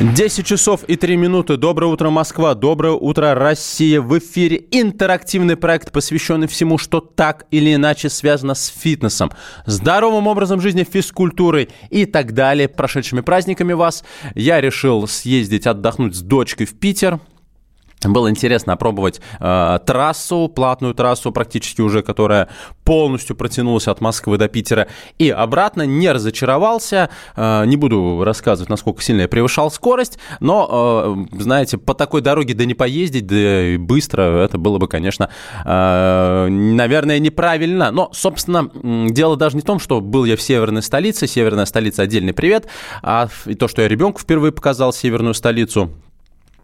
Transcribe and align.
10 0.00 0.44
часов 0.44 0.82
и 0.88 0.96
3 0.96 1.16
минуты. 1.16 1.56
Доброе 1.56 1.86
утро, 1.86 2.10
Москва. 2.10 2.54
Доброе 2.54 2.94
утро, 2.94 3.32
Россия. 3.34 4.00
В 4.00 4.18
эфире 4.18 4.64
интерактивный 4.72 5.56
проект, 5.56 5.92
посвященный 5.92 6.48
всему, 6.48 6.78
что 6.78 7.00
так 7.00 7.46
или 7.52 7.72
иначе 7.72 8.08
связано 8.08 8.54
с 8.54 8.66
фитнесом, 8.66 9.30
здоровым 9.66 10.26
образом 10.26 10.60
жизни, 10.60 10.82
физкультурой 10.82 11.68
и 11.90 12.06
так 12.06 12.32
далее. 12.32 12.68
Прошедшими 12.68 13.20
праздниками 13.20 13.72
вас. 13.72 14.02
Я 14.34 14.60
решил 14.60 15.06
съездить 15.06 15.68
отдохнуть 15.68 16.16
с 16.16 16.22
дочкой 16.22 16.66
в 16.66 16.76
Питер. 16.76 17.20
Было 18.04 18.30
интересно 18.30 18.74
опробовать 18.74 19.20
э, 19.40 19.78
трассу, 19.86 20.48
платную 20.48 20.94
трассу 20.94 21.32
практически 21.32 21.80
уже, 21.80 22.02
которая 22.02 22.48
полностью 22.84 23.36
протянулась 23.36 23.88
от 23.88 24.00
Москвы 24.00 24.38
до 24.38 24.48
Питера 24.48 24.88
и 25.18 25.30
обратно. 25.30 25.82
Не 25.82 26.12
разочаровался. 26.12 27.10
Э, 27.36 27.64
не 27.66 27.76
буду 27.76 28.22
рассказывать, 28.24 28.68
насколько 28.68 29.02
сильно 29.02 29.22
я 29.22 29.28
превышал 29.28 29.70
скорость, 29.70 30.18
но, 30.40 31.26
э, 31.32 31.38
знаете, 31.38 31.78
по 31.78 31.94
такой 31.94 32.20
дороге 32.20 32.54
да 32.54 32.64
не 32.64 32.74
поездить, 32.74 33.26
да 33.26 33.68
и 33.68 33.76
быстро, 33.76 34.22
это 34.22 34.58
было 34.58 34.78
бы, 34.78 34.88
конечно, 34.88 35.30
э, 35.64 36.48
наверное, 36.48 37.18
неправильно. 37.18 37.90
Но, 37.90 38.10
собственно, 38.12 38.70
дело 39.10 39.36
даже 39.36 39.56
не 39.56 39.62
в 39.62 39.64
том, 39.64 39.78
что 39.78 40.00
был 40.00 40.24
я 40.24 40.36
в 40.36 40.42
северной 40.42 40.82
столице. 40.82 41.26
Северная 41.26 41.64
столица 41.64 42.02
отдельный 42.02 42.32
привет. 42.32 42.66
А 43.02 43.28
и 43.46 43.54
то, 43.54 43.68
что 43.68 43.82
я 43.82 43.88
ребенку 43.88 44.20
впервые 44.20 44.52
показал 44.52 44.92
северную 44.92 45.34
столицу, 45.34 45.90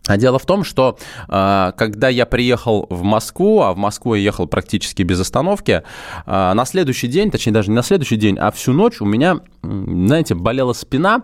а 0.07 0.17
дело 0.17 0.39
в 0.39 0.47
том, 0.47 0.65
что 0.65 0.99
э, 1.29 1.73
когда 1.77 2.09
я 2.09 2.27
приехал 2.27 2.87
в 2.91 3.03
Москву, 3.03 3.61
а 3.61 3.73
в 3.73 3.77
Москву 3.77 4.15
я 4.15 4.23
ехал 4.23 4.47
практически 4.47 5.03
без 5.03 5.21
остановки, 5.21 5.83
э, 6.27 6.53
на 6.53 6.65
следующий 6.65 7.07
день, 7.07 7.31
точнее 7.31 7.53
даже 7.53 7.71
не 7.71 7.77
на 7.77 7.83
следующий 7.83 8.17
день, 8.17 8.39
а 8.39 8.51
всю 8.51 8.73
ночь 8.73 9.01
у 9.01 9.05
меня, 9.05 9.41
знаете, 9.63 10.35
болела 10.35 10.73
спина, 10.73 11.23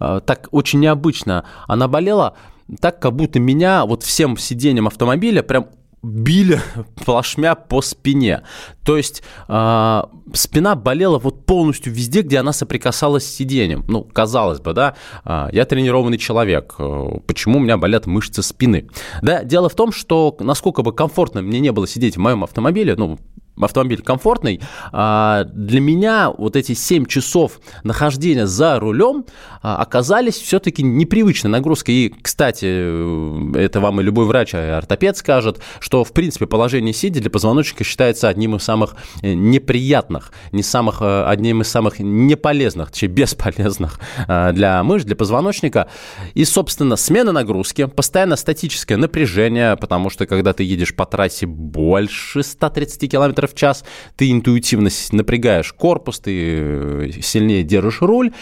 э, 0.00 0.20
так 0.26 0.48
очень 0.50 0.80
необычно. 0.80 1.44
Она 1.68 1.88
болела 1.88 2.36
так, 2.80 3.00
как 3.00 3.14
будто 3.14 3.38
меня 3.38 3.86
вот 3.86 4.02
всем 4.02 4.36
сиденьем 4.36 4.88
автомобиля 4.88 5.42
прям 5.42 5.68
били 6.06 6.60
плашмя 7.04 7.54
по 7.54 7.82
спине. 7.82 8.42
То 8.84 8.96
есть 8.96 9.22
э, 9.48 10.02
спина 10.32 10.74
болела 10.76 11.18
вот 11.18 11.44
полностью 11.44 11.92
везде, 11.92 12.22
где 12.22 12.38
она 12.38 12.52
соприкасалась 12.52 13.26
с 13.26 13.34
сиденьем. 13.34 13.84
Ну, 13.88 14.02
казалось 14.04 14.60
бы, 14.60 14.72
да, 14.72 14.94
э, 15.24 15.48
я 15.52 15.64
тренированный 15.64 16.18
человек, 16.18 16.76
э, 16.78 17.08
почему 17.26 17.58
у 17.58 17.60
меня 17.60 17.76
болят 17.76 18.06
мышцы 18.06 18.42
спины? 18.42 18.88
Да, 19.22 19.42
дело 19.42 19.68
в 19.68 19.74
том, 19.74 19.92
что 19.92 20.36
насколько 20.40 20.82
бы 20.82 20.92
комфортно 20.92 21.42
мне 21.42 21.60
не 21.60 21.72
было 21.72 21.86
сидеть 21.86 22.16
в 22.16 22.20
моем 22.20 22.44
автомобиле, 22.44 22.94
ну, 22.96 23.18
автомобиль 23.60 24.02
комфортный, 24.02 24.60
а, 24.92 25.44
для 25.44 25.80
меня 25.80 26.30
вот 26.30 26.56
эти 26.56 26.74
7 26.74 27.06
часов 27.06 27.60
нахождения 27.84 28.46
за 28.46 28.78
рулем 28.78 29.24
а, 29.62 29.76
оказались 29.76 30.34
все-таки 30.34 30.82
непривычной 30.82 31.50
нагрузкой. 31.50 31.94
И, 31.94 32.14
кстати, 32.22 32.66
э, 32.68 33.52
это 33.56 33.80
вам 33.80 34.00
и 34.00 34.04
любой 34.04 34.26
врач, 34.26 34.54
и 34.54 34.58
ортопед 34.58 35.16
скажет, 35.16 35.60
что, 35.80 36.04
в 36.04 36.12
принципе, 36.12 36.46
положение 36.46 36.92
сидя 36.92 37.20
для 37.20 37.30
позвоночника 37.30 37.82
считается 37.82 38.28
одним 38.28 38.56
из 38.56 38.62
самых 38.62 38.94
э, 39.22 39.32
неприятных, 39.32 40.32
не 40.52 40.62
самых, 40.62 41.02
э, 41.02 41.24
одним 41.26 41.62
из 41.62 41.68
самых 41.68 41.98
неполезных, 41.98 42.90
точнее, 42.90 43.08
бесполезных 43.08 43.98
для 44.26 44.82
мышц, 44.82 45.04
для 45.04 45.16
позвоночника. 45.16 45.88
И, 46.34 46.44
собственно, 46.44 46.96
смена 46.96 47.32
нагрузки, 47.32 47.86
постоянно 47.86 48.36
статическое 48.36 48.98
напряжение, 48.98 49.76
потому 49.76 50.10
что, 50.10 50.26
когда 50.26 50.52
ты 50.52 50.62
едешь 50.62 50.94
по 50.94 51.06
трассе 51.06 51.46
больше 51.46 52.42
130 52.42 53.14
в 53.46 53.54
час, 53.54 53.84
ты 54.16 54.30
интуитивно 54.30 54.90
напрягаешь 55.12 55.72
корпус, 55.72 56.20
ты 56.20 56.32
э, 56.32 57.10
сильнее 57.22 57.62
держишь 57.62 58.02
руль, 58.02 58.32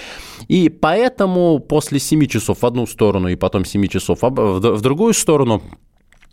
и 0.49 0.69
поэтому 0.69 1.59
после 1.59 1.99
7 1.99 2.27
часов 2.27 2.63
в 2.63 2.67
одну 2.67 2.87
сторону 2.87 3.29
и 3.29 3.37
потом 3.37 3.65
7 3.65 3.87
часов 3.87 4.19
в 4.23 4.81
другую 4.81 5.15
сторону 5.15 5.63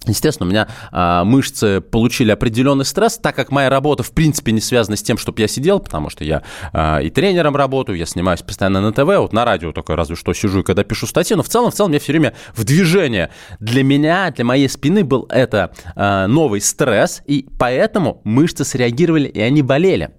Естественно, 0.07 0.47
у 0.47 0.51
меня 0.51 0.67
э, 0.91 1.23
мышцы 1.23 1.79
получили 1.79 2.31
определенный 2.31 2.85
стресс, 2.85 3.19
так 3.19 3.35
как 3.35 3.51
моя 3.51 3.69
работа 3.69 4.01
в 4.01 4.11
принципе 4.11 4.51
не 4.51 4.59
связана 4.59 4.97
с 4.97 5.03
тем, 5.03 5.15
чтобы 5.19 5.39
я 5.41 5.47
сидел, 5.47 5.79
потому 5.79 6.09
что 6.09 6.23
я 6.23 6.41
э, 6.73 7.03
и 7.03 7.11
тренером 7.11 7.55
работаю, 7.55 7.99
я 7.99 8.07
снимаюсь 8.07 8.41
постоянно 8.41 8.81
на 8.81 8.93
ТВ, 8.93 9.05
вот 9.05 9.31
на 9.31 9.45
радио 9.45 9.71
только 9.71 9.95
разве 9.95 10.15
что 10.15 10.33
сижу, 10.33 10.63
когда 10.63 10.83
пишу 10.83 11.05
статьи, 11.05 11.35
но 11.35 11.43
в 11.43 11.49
целом, 11.49 11.69
в 11.69 11.75
целом 11.75 11.91
я 11.91 11.99
все 11.99 12.13
время 12.13 12.33
в 12.55 12.63
движении. 12.63 13.29
Для 13.59 13.83
меня, 13.83 14.31
для 14.31 14.43
моей 14.43 14.67
спины 14.69 15.03
был 15.03 15.27
это 15.29 15.71
э, 15.95 16.25
новый 16.25 16.61
стресс, 16.61 17.21
и 17.27 17.47
поэтому 17.59 18.21
мышцы 18.23 18.65
среагировали, 18.65 19.27
и 19.27 19.39
они 19.39 19.61
болели. 19.61 20.09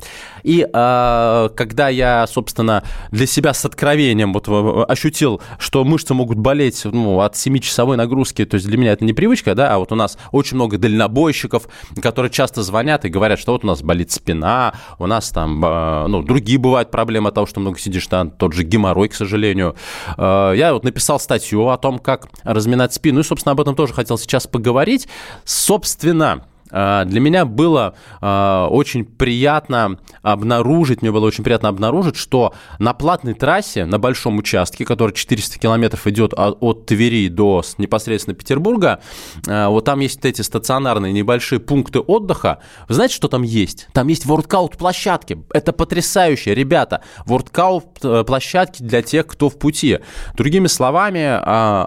И 0.45 0.65
э, 0.65 1.49
когда 1.57 1.89
я, 1.89 2.25
собственно, 2.29 2.85
для 3.11 3.27
себя 3.27 3.53
с 3.53 3.65
откровением 3.65 4.33
вот 4.33 4.49
ощутил, 4.89 5.43
что 5.59 5.83
мышцы 5.83 6.15
могут 6.15 6.39
болеть 6.39 6.85
ну, 6.85 7.21
от 7.21 7.35
7-часовой 7.35 7.97
нагрузки, 7.97 8.45
то 8.45 8.55
есть 8.55 8.69
для 8.69 8.79
меня 8.79 8.93
это 8.93 9.05
не 9.05 9.13
привычка, 9.13 9.57
да, 9.73 9.77
а 9.77 9.79
вот 9.79 9.93
у 9.93 9.95
нас 9.95 10.19
очень 10.33 10.57
много 10.57 10.79
дальнобойщиков, 10.79 11.69
которые 12.01 12.31
часто 12.31 12.63
звонят 12.63 13.05
и 13.05 13.09
говорят, 13.09 13.39
что 13.39 13.53
вот 13.53 13.65
у 13.65 13.67
нас 13.67 13.83
болит 13.83 14.11
спина, 14.11 14.75
у 14.99 15.07
нас 15.07 15.31
там, 15.31 15.65
э, 15.65 16.07
ну, 16.09 16.23
другие 16.23 16.59
бывают 16.59 16.91
проблемы 16.91 17.29
от 17.29 17.35
того, 17.35 17.47
что 17.47 17.61
много 17.61 17.79
сидишь, 17.79 18.07
там 18.07 18.31
тот 18.31 18.53
же 18.53 18.65
геморрой, 18.65 19.09
к 19.09 19.15
сожалению. 19.15 19.75
Э, 20.17 20.53
я 20.55 20.73
вот 20.75 20.85
написал 20.85 21.19
статью 21.19 21.69
о 21.69 21.79
том, 21.79 21.99
как 21.99 22.29
разминать 22.43 22.93
спину, 22.93 23.21
и, 23.21 23.23
собственно, 23.23 23.53
об 23.53 23.61
этом 23.61 23.75
тоже 23.75 23.95
хотел 23.95 24.19
сейчас 24.19 24.47
поговорить. 24.47 25.09
Собственно, 25.45 26.33
а, 26.33 26.52
для 26.73 27.21
меня 27.21 27.45
было 27.45 27.95
а, 28.21 28.67
очень 28.69 29.05
приятно 29.05 29.99
обнаружить, 30.23 31.03
мне 31.03 31.13
было 31.13 31.27
очень 31.27 31.45
приятно 31.45 31.69
обнаружить, 31.69 32.17
что 32.17 32.55
на 32.79 32.95
платной 32.95 33.35
трассе, 33.35 33.85
на 33.85 33.99
большом 33.99 34.39
участке, 34.39 34.85
который 34.85 35.13
400 35.13 35.59
километров 35.59 36.07
идет 36.07 36.33
от 36.35 36.87
Твери 36.87 37.29
до 37.29 37.63
непосредственно 37.77 38.35
Петербурга, 38.35 39.01
а, 39.47 39.69
вот 39.69 39.85
там 39.85 40.01
есть 40.01 40.25
эти 40.25 40.41
стационарные 40.43 41.13
небольшие 41.13 41.61
пункты 41.61 42.01
отдыха. 42.01 42.59
Вы 42.89 42.95
знаете, 42.95 43.15
что 43.15 43.29
там 43.29 43.43
есть? 43.43 43.89
Там 43.93 44.09
есть 44.09 44.25
воркаут 44.25 44.77
площадки. 44.79 45.43
Это 45.53 45.73
потрясающе, 45.73 46.55
ребята. 46.55 47.03
Воркаут 47.27 47.99
э, 48.03 48.25
площадки 48.25 48.83
для 48.83 49.03
тех, 49.03 49.27
кто 49.27 49.49
в 49.49 49.59
пути. 49.59 49.99
Другими 50.35 50.67
словами, 50.67 51.39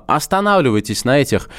останавливайтесь 0.08 1.06
на 1.06 1.18
этих 1.18 1.50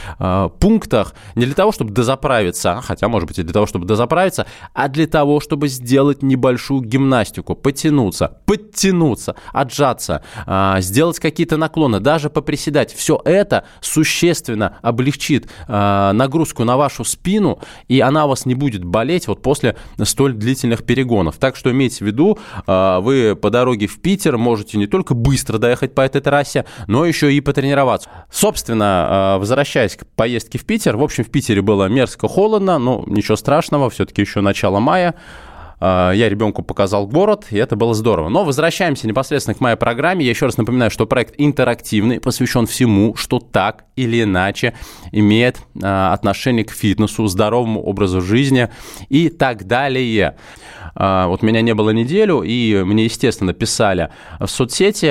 пунктах 0.60 1.14
не 1.34 1.46
для 1.46 1.54
того, 1.54 1.72
чтобы 1.72 1.92
дозаправиться, 1.92 2.80
хотя, 2.82 3.08
может 3.16 3.28
быть, 3.28 3.38
и 3.38 3.42
для 3.42 3.54
того, 3.54 3.64
чтобы 3.64 3.86
дозаправиться, 3.86 4.46
а 4.74 4.88
для 4.88 5.06
того, 5.06 5.40
чтобы 5.40 5.68
сделать 5.68 6.22
небольшую 6.22 6.82
гимнастику, 6.82 7.54
потянуться, 7.54 8.40
подтянуться, 8.44 9.36
отжаться, 9.54 10.22
а, 10.44 10.82
сделать 10.82 11.18
какие-то 11.18 11.56
наклоны, 11.56 11.98
даже 11.98 12.28
поприседать. 12.28 12.92
Все 12.92 13.18
это 13.24 13.64
существенно 13.80 14.76
облегчит 14.82 15.48
а, 15.66 16.12
нагрузку 16.12 16.64
на 16.64 16.76
вашу 16.76 17.04
спину, 17.04 17.58
и 17.88 18.00
она 18.00 18.26
у 18.26 18.28
вас 18.28 18.44
не 18.44 18.54
будет 18.54 18.84
болеть 18.84 19.28
вот 19.28 19.40
после 19.40 19.76
столь 20.02 20.34
длительных 20.34 20.84
перегонов. 20.84 21.38
Так 21.38 21.56
что 21.56 21.70
имейте 21.70 22.04
в 22.04 22.06
виду, 22.06 22.38
а, 22.66 23.00
вы 23.00 23.34
по 23.34 23.48
дороге 23.48 23.86
в 23.86 23.98
Питер 24.02 24.36
можете 24.36 24.76
не 24.76 24.86
только 24.86 25.14
быстро 25.14 25.56
доехать 25.56 25.94
по 25.94 26.02
этой 26.02 26.20
трассе, 26.20 26.66
но 26.86 27.06
еще 27.06 27.32
и 27.32 27.40
потренироваться. 27.40 28.10
Собственно, 28.30 29.36
возвращаясь 29.40 29.96
к 29.96 30.04
поездке 30.06 30.58
в 30.58 30.66
Питер, 30.66 30.98
в 30.98 31.02
общем, 31.02 31.24
в 31.24 31.30
Питере 31.30 31.62
было 31.62 31.86
мерзко 31.86 32.28
холодно, 32.28 32.78
но 32.78 33.05
ничего 33.06 33.36
страшного, 33.36 33.90
все-таки 33.90 34.20
еще 34.20 34.40
начало 34.40 34.80
мая. 34.80 35.14
А, 35.78 36.12
я 36.12 36.28
ребенку 36.28 36.62
показал 36.62 37.06
город, 37.06 37.46
и 37.50 37.56
это 37.58 37.76
было 37.76 37.94
здорово. 37.94 38.28
Но 38.28 38.44
возвращаемся 38.44 39.06
непосредственно 39.06 39.54
к 39.54 39.60
моей 39.60 39.76
программе. 39.76 40.24
Я 40.24 40.30
еще 40.30 40.46
раз 40.46 40.56
напоминаю, 40.56 40.90
что 40.90 41.06
проект 41.06 41.34
интерактивный, 41.38 42.20
посвящен 42.20 42.66
всему, 42.66 43.14
что 43.16 43.38
так 43.38 43.84
или 43.94 44.22
иначе 44.22 44.74
имеет 45.12 45.60
а, 45.82 46.12
отношение 46.12 46.64
к 46.64 46.70
фитнесу, 46.70 47.26
здоровому 47.26 47.82
образу 47.82 48.20
жизни 48.20 48.68
и 49.08 49.28
так 49.28 49.66
далее. 49.66 50.36
А, 50.94 51.26
вот 51.26 51.42
меня 51.42 51.60
не 51.60 51.74
было 51.74 51.90
неделю, 51.90 52.42
и 52.42 52.82
мне, 52.84 53.04
естественно, 53.04 53.52
писали 53.52 54.10
в 54.38 54.46
соцсети, 54.46 55.06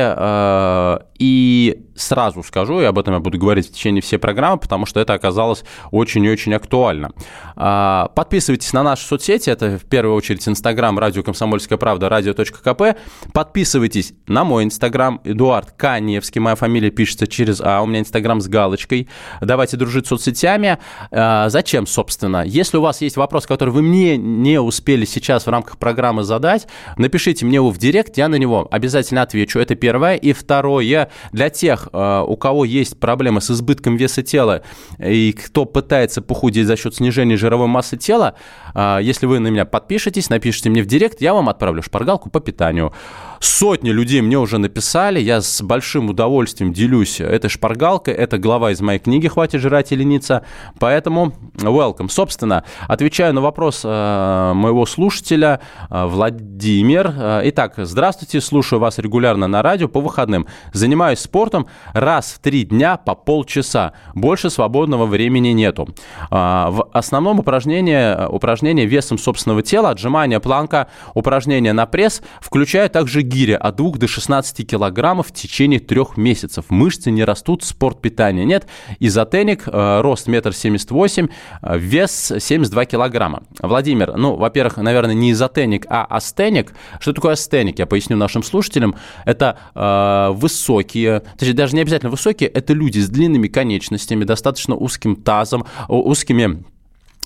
и 1.18 1.86
сразу 1.96 2.44
скажу, 2.44 2.82
и 2.82 2.84
об 2.84 3.00
этом 3.00 3.14
я 3.14 3.20
буду 3.20 3.38
говорить 3.38 3.70
в 3.70 3.72
течение 3.72 4.02
всей 4.02 4.18
программы, 4.18 4.58
потому 4.58 4.86
что 4.86 5.00
это 5.00 5.14
оказалось 5.14 5.64
очень 5.92 6.24
и 6.26 6.30
очень 6.30 6.54
актуально. 6.54 7.12
А, 7.56 8.10
подписывайтесь 8.16 8.74
на 8.74 8.84
наши 8.84 9.06
соцсети, 9.06 9.50
это 9.50 9.78
в 9.78 9.86
первую 9.86 10.16
очередь 10.16 10.46
Инстаграм, 10.48 10.98
радио 11.00 11.24
«Комсомольская 11.24 11.78
правда», 11.78 12.10
радио.кп. 12.10 13.00
Подписывайтесь 13.34 14.14
на 14.28 14.44
мой 14.44 14.66
Инстаграм, 14.66 15.22
Эдуард 15.24 15.72
Каневский, 15.72 16.42
моя 16.42 16.56
фамилия 16.56 16.92
пишется 16.92 17.28
через 17.28 17.62
А, 17.62 17.82
у 17.82 17.86
меня 17.86 18.00
Инстаграм 18.00 18.42
с 18.42 18.48
галочкой. 18.48 19.08
Давайте 19.42 19.78
дружить 19.78 20.06
с 20.06 20.10
соцсетями. 20.10 20.78
А, 21.12 21.50
зачем, 21.50 21.88
собственно? 21.88 22.44
Если 22.46 22.78
у 22.78 22.82
вас 22.82 23.02
есть 23.02 23.16
вопрос, 23.16 23.46
который 23.48 23.70
вы 23.70 23.82
мне 23.82 24.18
не 24.18 24.60
успели 24.60 25.06
сейчас 25.06 25.46
в 25.46 25.50
рамках 25.50 25.65
программы 25.78 26.24
задать, 26.24 26.68
напишите 26.98 27.46
мне 27.46 27.56
его 27.56 27.72
в 27.72 27.78
директ, 27.78 28.18
я 28.18 28.28
на 28.28 28.36
него 28.36 28.68
обязательно 28.72 29.22
отвечу. 29.22 29.60
Это 29.60 29.76
первое. 29.76 30.16
И 30.16 30.34
второе, 30.34 31.10
для 31.32 31.50
тех, 31.50 31.90
а, 31.92 32.24
у 32.24 32.38
кого 32.38 32.66
есть 32.66 33.00
проблемы 33.00 33.42
с 33.42 33.52
избытком 33.52 33.98
веса 33.98 34.24
тела 34.24 34.62
и 35.00 35.34
кто 35.34 35.66
пытается 35.66 36.22
похудеть 36.22 36.68
за 36.68 36.78
счет 36.78 36.96
снижения 36.96 37.38
жировой 37.38 37.68
массы 37.68 37.98
тела, 37.98 38.36
а, 38.74 39.00
если 39.00 39.26
вы 39.26 39.40
на 39.40 39.50
меня 39.50 39.66
подпишетесь, 39.66 40.30
напишите 40.30 40.70
мне 40.70 40.82
в 40.82 40.86
директ, 40.86 41.22
я 41.22 41.34
вам 41.34 41.50
отправлю 41.50 41.82
шпаргалку 41.82 42.30
по 42.30 42.40
питанию. 42.40 42.94
Сотни 43.40 43.90
людей 43.90 44.22
мне 44.22 44.38
уже 44.38 44.58
написали, 44.58 45.20
я 45.20 45.42
с 45.42 45.62
большим 45.62 46.10
удовольствием 46.10 46.74
делюсь 46.74 47.20
этой 47.20 47.50
шпаргалкой, 47.50 48.14
это 48.14 48.38
глава 48.38 48.72
из 48.72 48.82
моей 48.82 49.00
книги 49.00 49.28
«Хватит 49.28 49.62
жрать 49.62 49.92
и 49.92 49.96
лениться», 49.96 50.46
поэтому 50.80 51.34
welcome. 51.56 52.10
Собственно, 52.10 52.64
отвечаю 52.88 53.34
на 53.34 53.42
вопрос 53.42 53.82
э, 53.84 54.52
моего 54.56 54.86
слушателя 54.86 55.60
э, 55.90 56.06
Владимир. 56.06 57.14
Э, 57.18 57.42
итак, 57.46 57.74
здравствуйте, 57.78 58.42
слушаю 58.42 58.80
вас 58.80 58.98
регулярно 59.00 59.48
на 59.48 59.62
радио 59.62 59.88
по 59.88 60.02
выходным. 60.02 60.48
Занимаюсь 60.74 61.20
спортом 61.20 61.68
раз 61.94 62.34
в 62.34 62.40
три 62.40 62.64
дня 62.64 62.98
по 62.98 63.16
полчаса. 63.16 63.94
Больше 64.14 64.50
свободного 64.50 65.06
времени 65.06 65.50
нету. 65.50 65.88
В 66.30 66.90
основном 66.94 67.40
упражнение, 67.40 68.28
упражнение 68.28 68.86
весом 68.86 69.18
собственного 69.18 69.62
тела, 69.62 69.92
отжимания, 69.92 70.40
планка, 70.40 70.88
упражнения 71.14 71.74
на 71.74 71.86
пресс, 71.86 72.22
включая 72.40 72.90
также 72.90 73.22
гиря 73.26 73.58
от 73.58 73.76
2 73.76 73.92
до 73.92 74.08
16 74.08 74.68
килограммов 74.68 75.28
в 75.28 75.34
течение 75.34 75.80
трех 75.80 76.18
месяцев. 76.18 76.66
Мышцы 76.70 77.12
не 77.12 77.24
растут, 77.24 77.64
спорт 77.64 78.02
питания 78.02 78.46
нет. 78.46 78.68
Изотеник, 79.00 79.64
э, 79.68 80.02
рост 80.02 80.28
метр 80.28 80.54
семьдесят 80.54 80.92
восемь, 80.92 81.28
э, 81.62 81.78
вес 81.78 82.32
72 82.40 82.86
килограмма. 82.86 83.44
Владимир, 83.60 84.16
ну, 84.16 84.36
во-первых, 84.36 84.78
наверное, 84.78 85.16
не 85.16 85.32
изотеник, 85.32 85.86
а 85.90 86.06
астеник. 86.06 86.74
Что 87.00 87.14
такое 87.14 87.34
астеник? 87.34 87.80
Я 87.80 87.86
поясню 87.86 88.18
нашим 88.18 88.44
слушателям. 88.44 88.96
Это 89.26 89.58
э, 89.74 90.30
высокие, 90.34 91.24
точнее, 91.38 91.54
даже 91.54 91.76
не 91.76 91.82
обязательно 91.82 92.12
высокие, 92.12 92.50
это 92.50 92.74
люди 92.74 93.00
с 93.00 93.10
длинными 93.10 93.48
конечностями, 93.48 94.24
достаточно 94.24 94.76
узким 94.76 95.16
тазом, 95.16 95.66
узкими 95.88 96.64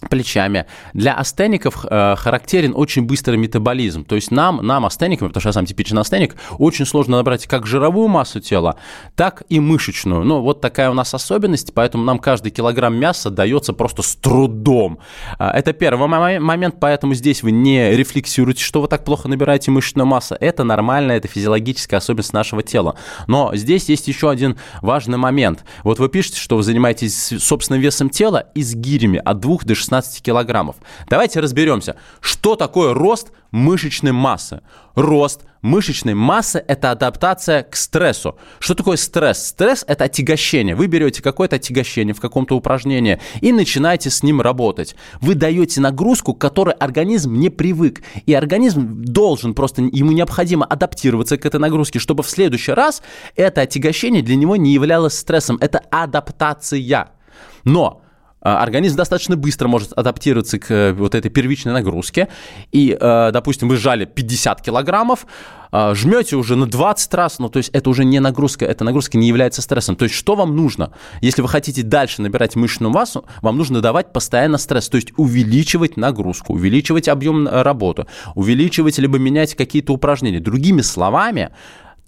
плечами. 0.07 0.65
Для 0.93 1.13
астеников 1.13 1.85
э, 1.89 2.15
характерен 2.17 2.73
очень 2.75 3.03
быстрый 3.03 3.37
метаболизм. 3.37 4.05
То 4.05 4.15
есть 4.15 4.31
нам, 4.31 4.65
нам 4.65 4.85
астеникам, 4.85 5.27
потому 5.27 5.41
что 5.41 5.49
я 5.49 5.53
сам 5.53 5.65
типичный 5.65 6.01
астеник, 6.01 6.35
очень 6.57 6.85
сложно 6.85 7.17
набрать 7.17 7.47
как 7.47 7.65
жировую 7.65 8.07
массу 8.07 8.39
тела, 8.39 8.77
так 9.15 9.43
и 9.49 9.59
мышечную. 9.59 10.23
Ну, 10.23 10.41
вот 10.41 10.61
такая 10.61 10.89
у 10.89 10.93
нас 10.93 11.13
особенность, 11.13 11.73
поэтому 11.73 12.03
нам 12.03 12.19
каждый 12.19 12.51
килограмм 12.51 12.95
мяса 12.95 13.29
дается 13.29 13.73
просто 13.73 14.01
с 14.01 14.15
трудом. 14.15 14.99
Э, 15.37 15.49
это 15.49 15.73
первый 15.73 16.07
момент, 16.07 16.75
поэтому 16.79 17.13
здесь 17.13 17.43
вы 17.43 17.51
не 17.51 17.91
рефлексируете, 17.91 18.63
что 18.63 18.81
вы 18.81 18.87
так 18.87 19.03
плохо 19.03 19.27
набираете 19.27 19.71
мышечную 19.71 20.05
массу. 20.05 20.35
Это 20.39 20.63
нормально, 20.63 21.13
это 21.13 21.27
физиологическая 21.27 21.97
особенность 21.97 22.33
нашего 22.33 22.63
тела. 22.63 22.95
Но 23.27 23.55
здесь 23.55 23.89
есть 23.89 24.07
еще 24.07 24.29
один 24.29 24.57
важный 24.81 25.17
момент. 25.17 25.65
Вот 25.83 25.99
вы 25.99 26.09
пишете, 26.09 26.39
что 26.39 26.55
вы 26.55 26.63
занимаетесь 26.63 27.33
собственным 27.39 27.81
весом 27.81 28.09
тела 28.09 28.45
и 28.55 28.63
с 28.63 28.73
гирями 28.75 29.21
от 29.23 29.39
2 29.39 29.57
до 29.63 29.75
6 29.75 29.88
16 29.89 30.21
килограммов. 30.21 30.75
Давайте 31.09 31.39
разберемся, 31.39 31.95
что 32.21 32.55
такое 32.55 32.93
рост 32.93 33.31
мышечной 33.51 34.11
массы. 34.11 34.61
Рост 34.93 35.45
мышечной 35.61 36.13
массы– 36.13 36.63
это 36.67 36.91
адаптация 36.91 37.63
к 37.63 37.75
стрессу. 37.75 38.37
Что 38.59 38.75
такое 38.75 38.97
стресс? 38.97 39.47
Стресс– 39.47 39.83
это 39.87 40.03
отягощение. 40.03 40.75
Вы 40.75 40.87
берете 40.87 41.23
какое-то 41.23 41.55
отягощение 41.55 42.13
в 42.13 42.21
каком-то 42.21 42.55
упражнении 42.55 43.19
и 43.41 43.51
начинаете 43.51 44.09
с 44.09 44.21
ним 44.21 44.41
работать. 44.41 44.95
Вы 45.21 45.33
даете 45.33 45.81
нагрузку, 45.81 46.33
к 46.33 46.41
которой 46.41 46.75
организм 46.75 47.33
не 47.33 47.49
привык. 47.49 48.03
И 48.27 48.33
организм 48.33 49.01
должен 49.01 49.55
просто, 49.55 49.81
ему 49.81 50.11
необходимо 50.11 50.65
адаптироваться 50.65 51.37
к 51.37 51.45
этой 51.45 51.59
нагрузке, 51.59 51.97
чтобы 51.97 52.23
в 52.23 52.29
следующий 52.29 52.73
раз 52.73 53.01
это 53.35 53.61
отягощение 53.61 54.21
для 54.21 54.35
него 54.35 54.55
не 54.55 54.73
являлось 54.73 55.17
стрессом. 55.17 55.57
Это 55.59 55.79
адаптация. 55.89 57.09
Но 57.63 58.01
организм 58.41 58.97
достаточно 58.97 59.35
быстро 59.35 59.67
может 59.67 59.93
адаптироваться 59.93 60.59
к 60.59 60.71
э, 60.71 60.93
вот 60.93 61.15
этой 61.15 61.29
первичной 61.29 61.73
нагрузке. 61.73 62.27
И, 62.71 62.97
э, 62.99 63.31
допустим, 63.31 63.67
вы 63.67 63.77
сжали 63.77 64.05
50 64.05 64.61
килограммов, 64.61 65.25
а, 65.71 65.93
жмете 65.93 66.35
уже 66.35 66.55
на 66.55 66.65
20 66.65 67.13
раз, 67.13 67.39
ну, 67.39 67.49
то 67.49 67.57
есть 67.57 67.69
это 67.73 67.89
уже 67.89 68.03
не 68.03 68.19
нагрузка, 68.19 68.65
эта 68.65 68.83
нагрузка 68.83 69.17
не 69.17 69.27
является 69.27 69.61
стрессом. 69.61 69.95
То 69.95 70.03
есть 70.03 70.15
что 70.15 70.35
вам 70.35 70.55
нужно? 70.55 70.91
Если 71.21 71.41
вы 71.41 71.47
хотите 71.47 71.83
дальше 71.83 72.21
набирать 72.21 72.55
мышечную 72.55 72.91
массу, 72.91 73.25
вам 73.41 73.57
нужно 73.57 73.81
давать 73.81 74.11
постоянно 74.11 74.57
стресс, 74.57 74.89
то 74.89 74.95
есть 74.95 75.13
увеличивать 75.17 75.97
нагрузку, 75.97 76.53
увеличивать 76.53 77.07
объем 77.07 77.47
э, 77.47 77.61
работы, 77.61 78.07
увеличивать 78.35 78.97
либо 78.97 79.19
менять 79.19 79.55
какие-то 79.55 79.93
упражнения. 79.93 80.39
Другими 80.39 80.81
словами, 80.81 81.49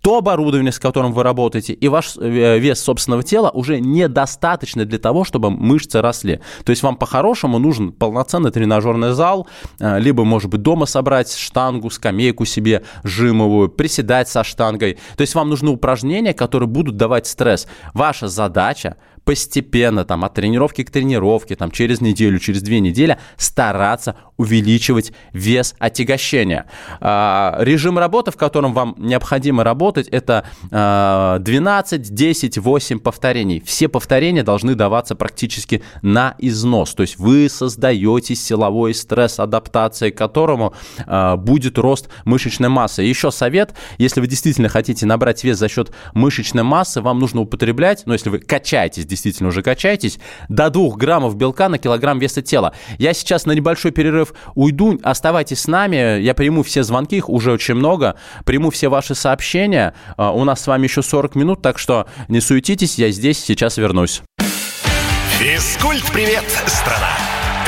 то 0.02 0.18
оборудование, 0.18 0.72
с 0.72 0.80
которым 0.80 1.14
вы 1.14 1.24
работаете, 1.24 1.74
и 1.74 1.88
ваш 1.88 2.18
э, 2.18 2.60
вес 2.60 2.82
собственного 2.82 3.24
тела 3.24 3.50
уже 3.52 3.80
недостаточно 3.80 4.86
для 4.86 5.00
того, 5.00 5.24
чтобы 5.24 5.52
мышцы 5.52 6.02
росли. 6.02 6.40
То 6.66 6.72
есть 6.72 6.84
вам 6.84 6.96
по-хорошему 6.96 7.60
нужен 7.60 7.92
полноценный 7.92 8.52
тренажерный 8.52 9.14
зал, 9.14 9.48
э, 9.80 10.00
либо, 10.00 10.24
может 10.24 10.50
быть, 10.50 10.62
дома 10.62 10.86
собрать 10.86 11.34
штангу, 11.34 11.90
скамейку 11.90 12.46
себе 12.46 12.84
жимовую, 13.04 13.70
приседать 13.70 14.28
со 14.28 14.44
штангой. 14.44 14.98
То 15.16 15.22
есть 15.22 15.36
вам 15.36 15.50
нужны 15.50 15.70
упражнения, 15.70 16.34
которые 16.34 16.68
будут 16.68 16.98
давать 16.98 17.28
стресс. 17.28 17.68
Ваша 17.94 18.28
задача 18.28 18.98
постепенно, 19.26 20.06
там, 20.06 20.26
от 20.26 20.34
тренировки 20.34 20.84
к 20.84 20.92
тренировке, 20.92 21.56
там, 21.56 21.72
через 21.72 22.02
неделю, 22.02 22.40
через 22.40 22.62
две 22.62 22.80
недели 22.80 23.18
стараться 23.38 24.16
увеличивать 24.38 25.14
вес 25.34 25.76
отягощения. 25.78 26.66
А, 27.00 27.58
режим 27.60 28.00
работы, 28.00 28.32
в 28.32 28.38
котором 28.38 28.74
вам 28.74 28.96
необходимо 28.98 29.64
работать, 29.64 30.08
это 30.08 30.46
а, 30.72 31.38
12, 31.40 32.14
10, 32.14 32.58
8 32.58 33.00
повторений. 33.00 33.62
Все 33.64 33.88
повторения 33.88 34.44
должны 34.44 34.74
даваться 34.76 35.16
практически 35.16 35.84
на 36.02 36.36
износ. 36.40 36.96
То 36.96 37.02
есть 37.02 37.20
вы 37.20 37.50
создаете 37.50 38.36
силовой 38.36 38.96
стресс, 38.96 39.40
адаптацией 39.40 40.12
к 40.12 40.18
которому 40.18 40.74
а, 41.06 41.38
будет 41.38 41.78
рост 41.78 42.10
мышечной 42.26 42.70
массы. 42.70 43.04
еще 43.04 43.32
совет, 43.32 43.76
если 44.00 44.22
вы 44.22 44.28
действительно 44.28 44.70
хотите 44.70 45.06
набрать 45.06 45.44
вес 45.44 45.58
за 45.58 45.70
счет 45.70 45.92
мышечной 46.16 46.64
массы, 46.64 47.02
вам 47.02 47.20
нужно 47.20 47.42
употреблять, 47.42 48.04
ну, 48.06 48.14
если 48.14 48.30
вы 48.30 48.40
качаетесь 48.40 49.06
действительно 49.12 49.50
уже 49.50 49.62
качаетесь, 49.62 50.20
до 50.50 50.70
2 50.70 50.96
граммов 50.96 51.36
белка 51.36 51.70
на 51.70 51.78
килограмм 51.78 52.18
веса 52.18 52.42
тела. 52.42 52.74
Я 52.98 53.14
сейчас 53.14 53.46
на 53.46 53.52
небольшой 53.52 53.92
перерыв 53.92 54.34
уйду, 54.56 55.00
оставайтесь 55.04 55.62
с 55.62 55.68
нами, 55.68 56.20
я 56.22 56.34
приму 56.34 56.64
все 56.64 56.84
звонки, 56.84 57.18
их 57.18 57.30
уже 57.30 57.52
очень 57.52 57.76
много, 57.76 58.16
приму 58.46 58.72
все 58.72 58.88
ваши 58.88 59.14
сообщения. 59.14 59.94
А, 60.18 60.32
у 60.32 60.44
нас 60.44 60.62
с 60.62 60.68
вами 60.68 60.88
еще 60.88 61.04
40 61.04 61.36
минут, 61.36 61.62
так 61.62 61.78
что 61.78 62.08
не 62.30 62.42
суетитесь, 62.42 62.98
я 62.98 63.12
здесь, 63.12 63.44
сейчас 63.44 63.78
вернусь. 63.78 64.22
Физкульт-привет, 65.40 66.46
страна! 66.68 67.18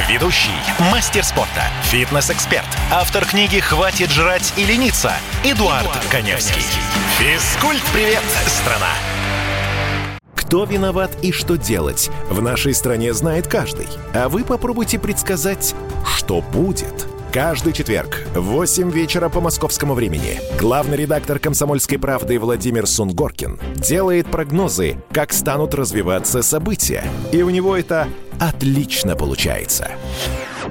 Ведущий, 0.10 0.50
мастер 0.92 1.24
спорта, 1.24 1.64
фитнес-эксперт, 1.84 2.66
автор 2.92 3.26
книги 3.26 3.60
«Хватит 3.60 4.10
жрать 4.10 4.54
и 4.58 4.66
лениться» 4.66 5.12
Эдуард, 5.44 5.84
Эдуард 5.84 6.06
Коневский. 6.10 6.64
Физкульт-привет, 7.20 8.24
страна! 8.48 8.90
Кто 10.54 10.66
виноват 10.66 11.18
и 11.24 11.32
что 11.32 11.58
делать, 11.58 12.12
в 12.30 12.40
нашей 12.40 12.76
стране 12.76 13.12
знает 13.16 13.48
каждый. 13.48 13.88
А 14.14 14.30
вы 14.30 14.44
попробуйте 14.44 15.00
предсказать, 15.00 15.74
что 16.06 16.44
будет. 16.44 17.08
Каждый 17.32 17.74
четверг 17.74 18.28
в 18.36 18.42
8 18.42 18.92
вечера 18.92 19.30
по 19.30 19.42
московскому 19.42 19.96
времени 19.96 20.40
главный 20.60 20.96
редактор 20.96 21.40
«Комсомольской 21.40 21.98
правды» 21.98 22.38
Владимир 22.38 22.86
Сунгоркин 22.86 23.60
делает 23.78 24.28
прогнозы, 24.28 24.98
как 25.12 25.34
станут 25.34 25.74
развиваться 25.74 26.44
события. 26.44 27.04
И 27.32 27.42
у 27.42 27.50
него 27.50 27.76
это 27.76 28.08
отлично 28.40 29.16
получается. 29.16 29.90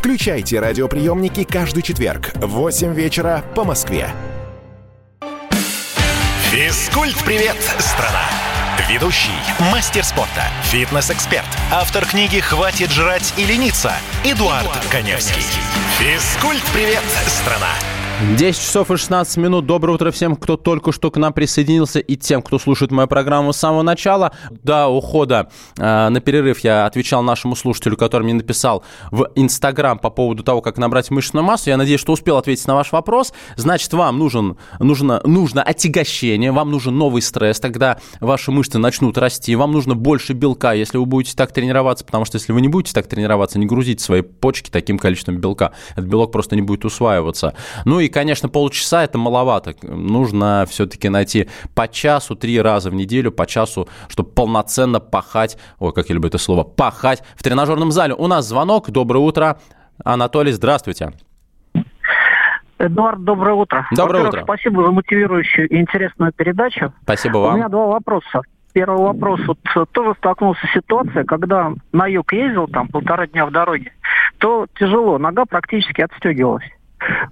Включайте 0.00 0.58
радиоприемники 0.60 1.44
каждый 1.44 1.82
четверг 1.82 2.32
в 2.36 2.46
8 2.46 2.94
вечера 2.94 3.44
по 3.54 3.64
Москве. 3.64 4.08
Физкульт-привет, 6.50 7.58
страна! 7.78 8.24
Ведущий, 8.88 9.28
мастер 9.70 10.02
спорта, 10.02 10.44
фитнес-эксперт, 10.62 11.44
автор 11.70 12.06
книги 12.06 12.40
«Хватит 12.40 12.90
жрать 12.90 13.34
и 13.36 13.44
лениться» 13.44 13.92
Эдуард, 14.24 14.62
Эдуард 14.62 14.86
Коневский. 14.90 15.44
Физкульт-привет, 15.98 17.04
страна! 17.26 17.68
10 18.20 18.54
часов 18.54 18.90
и 18.90 18.96
16 18.98 19.38
минут. 19.38 19.64
Доброе 19.64 19.94
утро 19.94 20.10
всем, 20.10 20.36
кто 20.36 20.58
только 20.58 20.92
что 20.92 21.10
к 21.10 21.16
нам 21.16 21.32
присоединился 21.32 22.00
и 22.00 22.16
тем, 22.16 22.42
кто 22.42 22.58
слушает 22.58 22.90
мою 22.90 23.08
программу 23.08 23.54
с 23.54 23.56
самого 23.56 23.80
начала. 23.80 24.32
До 24.50 24.88
ухода 24.88 25.48
э, 25.78 26.08
на 26.10 26.20
перерыв 26.20 26.58
я 26.58 26.84
отвечал 26.84 27.22
нашему 27.22 27.56
слушателю, 27.56 27.96
который 27.96 28.24
мне 28.24 28.34
написал 28.34 28.84
в 29.10 29.30
Инстаграм 29.36 29.98
по 29.98 30.10
поводу 30.10 30.42
того, 30.42 30.60
как 30.60 30.76
набрать 30.76 31.10
мышечную 31.10 31.44
массу. 31.44 31.70
Я 31.70 31.78
надеюсь, 31.78 32.00
что 32.00 32.12
успел 32.12 32.36
ответить 32.36 32.66
на 32.66 32.74
ваш 32.74 32.92
вопрос. 32.92 33.32
Значит, 33.56 33.90
вам 33.94 34.18
нужен, 34.18 34.58
нужно, 34.78 35.22
нужно 35.24 35.62
отягощение, 35.62 36.52
вам 36.52 36.70
нужен 36.70 36.98
новый 36.98 37.22
стресс, 37.22 37.58
тогда 37.58 38.00
ваши 38.20 38.50
мышцы 38.50 38.76
начнут 38.76 39.16
расти. 39.16 39.56
Вам 39.56 39.72
нужно 39.72 39.94
больше 39.94 40.34
белка, 40.34 40.74
если 40.74 40.98
вы 40.98 41.06
будете 41.06 41.34
так 41.34 41.52
тренироваться, 41.52 42.04
потому 42.04 42.26
что 42.26 42.36
если 42.36 42.52
вы 42.52 42.60
не 42.60 42.68
будете 42.68 42.92
так 42.92 43.06
тренироваться, 43.06 43.58
не 43.58 43.64
грузите 43.64 44.04
свои 44.04 44.20
почки 44.20 44.68
таким 44.68 44.98
количеством 44.98 45.38
белка. 45.38 45.72
Этот 45.92 46.04
белок 46.04 46.32
просто 46.32 46.54
не 46.54 46.62
будет 46.62 46.84
усваиваться. 46.84 47.54
Ну 47.86 47.98
и 48.00 48.09
конечно, 48.10 48.48
полчаса 48.48 49.04
это 49.04 49.18
маловато. 49.18 49.74
Нужно 49.82 50.66
все-таки 50.68 51.08
найти 51.08 51.48
по 51.74 51.88
часу, 51.88 52.36
три 52.36 52.60
раза 52.60 52.90
в 52.90 52.94
неделю, 52.94 53.32
по 53.32 53.46
часу, 53.46 53.88
чтобы 54.08 54.30
полноценно 54.30 55.00
пахать, 55.00 55.56
ой, 55.78 55.92
как 55.92 56.08
я 56.08 56.14
люблю 56.14 56.28
это 56.28 56.38
слово, 56.38 56.64
пахать 56.64 57.22
в 57.36 57.42
тренажерном 57.42 57.90
зале. 57.90 58.14
У 58.14 58.26
нас 58.26 58.46
звонок. 58.46 58.90
Доброе 58.90 59.20
утро. 59.20 59.58
Анатолий, 60.04 60.52
здравствуйте. 60.52 61.12
Эдуард, 62.78 63.22
доброе 63.24 63.54
утро. 63.54 63.86
Доброе 63.92 64.28
утро. 64.28 64.42
Спасибо 64.42 64.84
за 64.84 64.90
мотивирующую 64.90 65.68
и 65.68 65.76
интересную 65.76 66.32
передачу. 66.32 66.94
Спасибо 67.02 67.38
вам. 67.38 67.54
У 67.54 67.56
меня 67.58 67.68
два 67.68 67.86
вопроса. 67.86 68.40
Первый 68.72 69.02
вопрос. 69.02 69.40
Вот 69.46 69.58
э, 69.76 69.84
тоже 69.92 70.14
столкнулся 70.18 70.66
с 70.66 70.72
ситуацией, 70.72 71.24
когда 71.24 71.72
на 71.92 72.06
юг 72.06 72.32
ездил, 72.32 72.68
там 72.68 72.88
полтора 72.88 73.26
дня 73.26 73.44
в 73.44 73.50
дороге, 73.50 73.92
то 74.38 74.66
тяжело, 74.78 75.18
нога 75.18 75.44
практически 75.44 76.00
отстегивалась. 76.00 76.64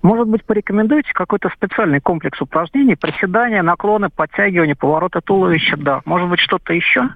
Может 0.02 0.28
быть, 0.28 0.44
порекомендуете 0.44 1.12
какой-то 1.12 1.50
специальный 1.50 2.00
комплекс 2.00 2.40
упражнений, 2.40 2.96
приседания, 2.96 3.62
наклоны, 3.62 4.08
подтягивания, 4.10 4.74
повороты 4.74 5.20
туловища, 5.20 5.76
да. 5.76 6.00
Может 6.04 6.28
быть, 6.28 6.40
что-то 6.40 6.72
еще? 6.72 7.08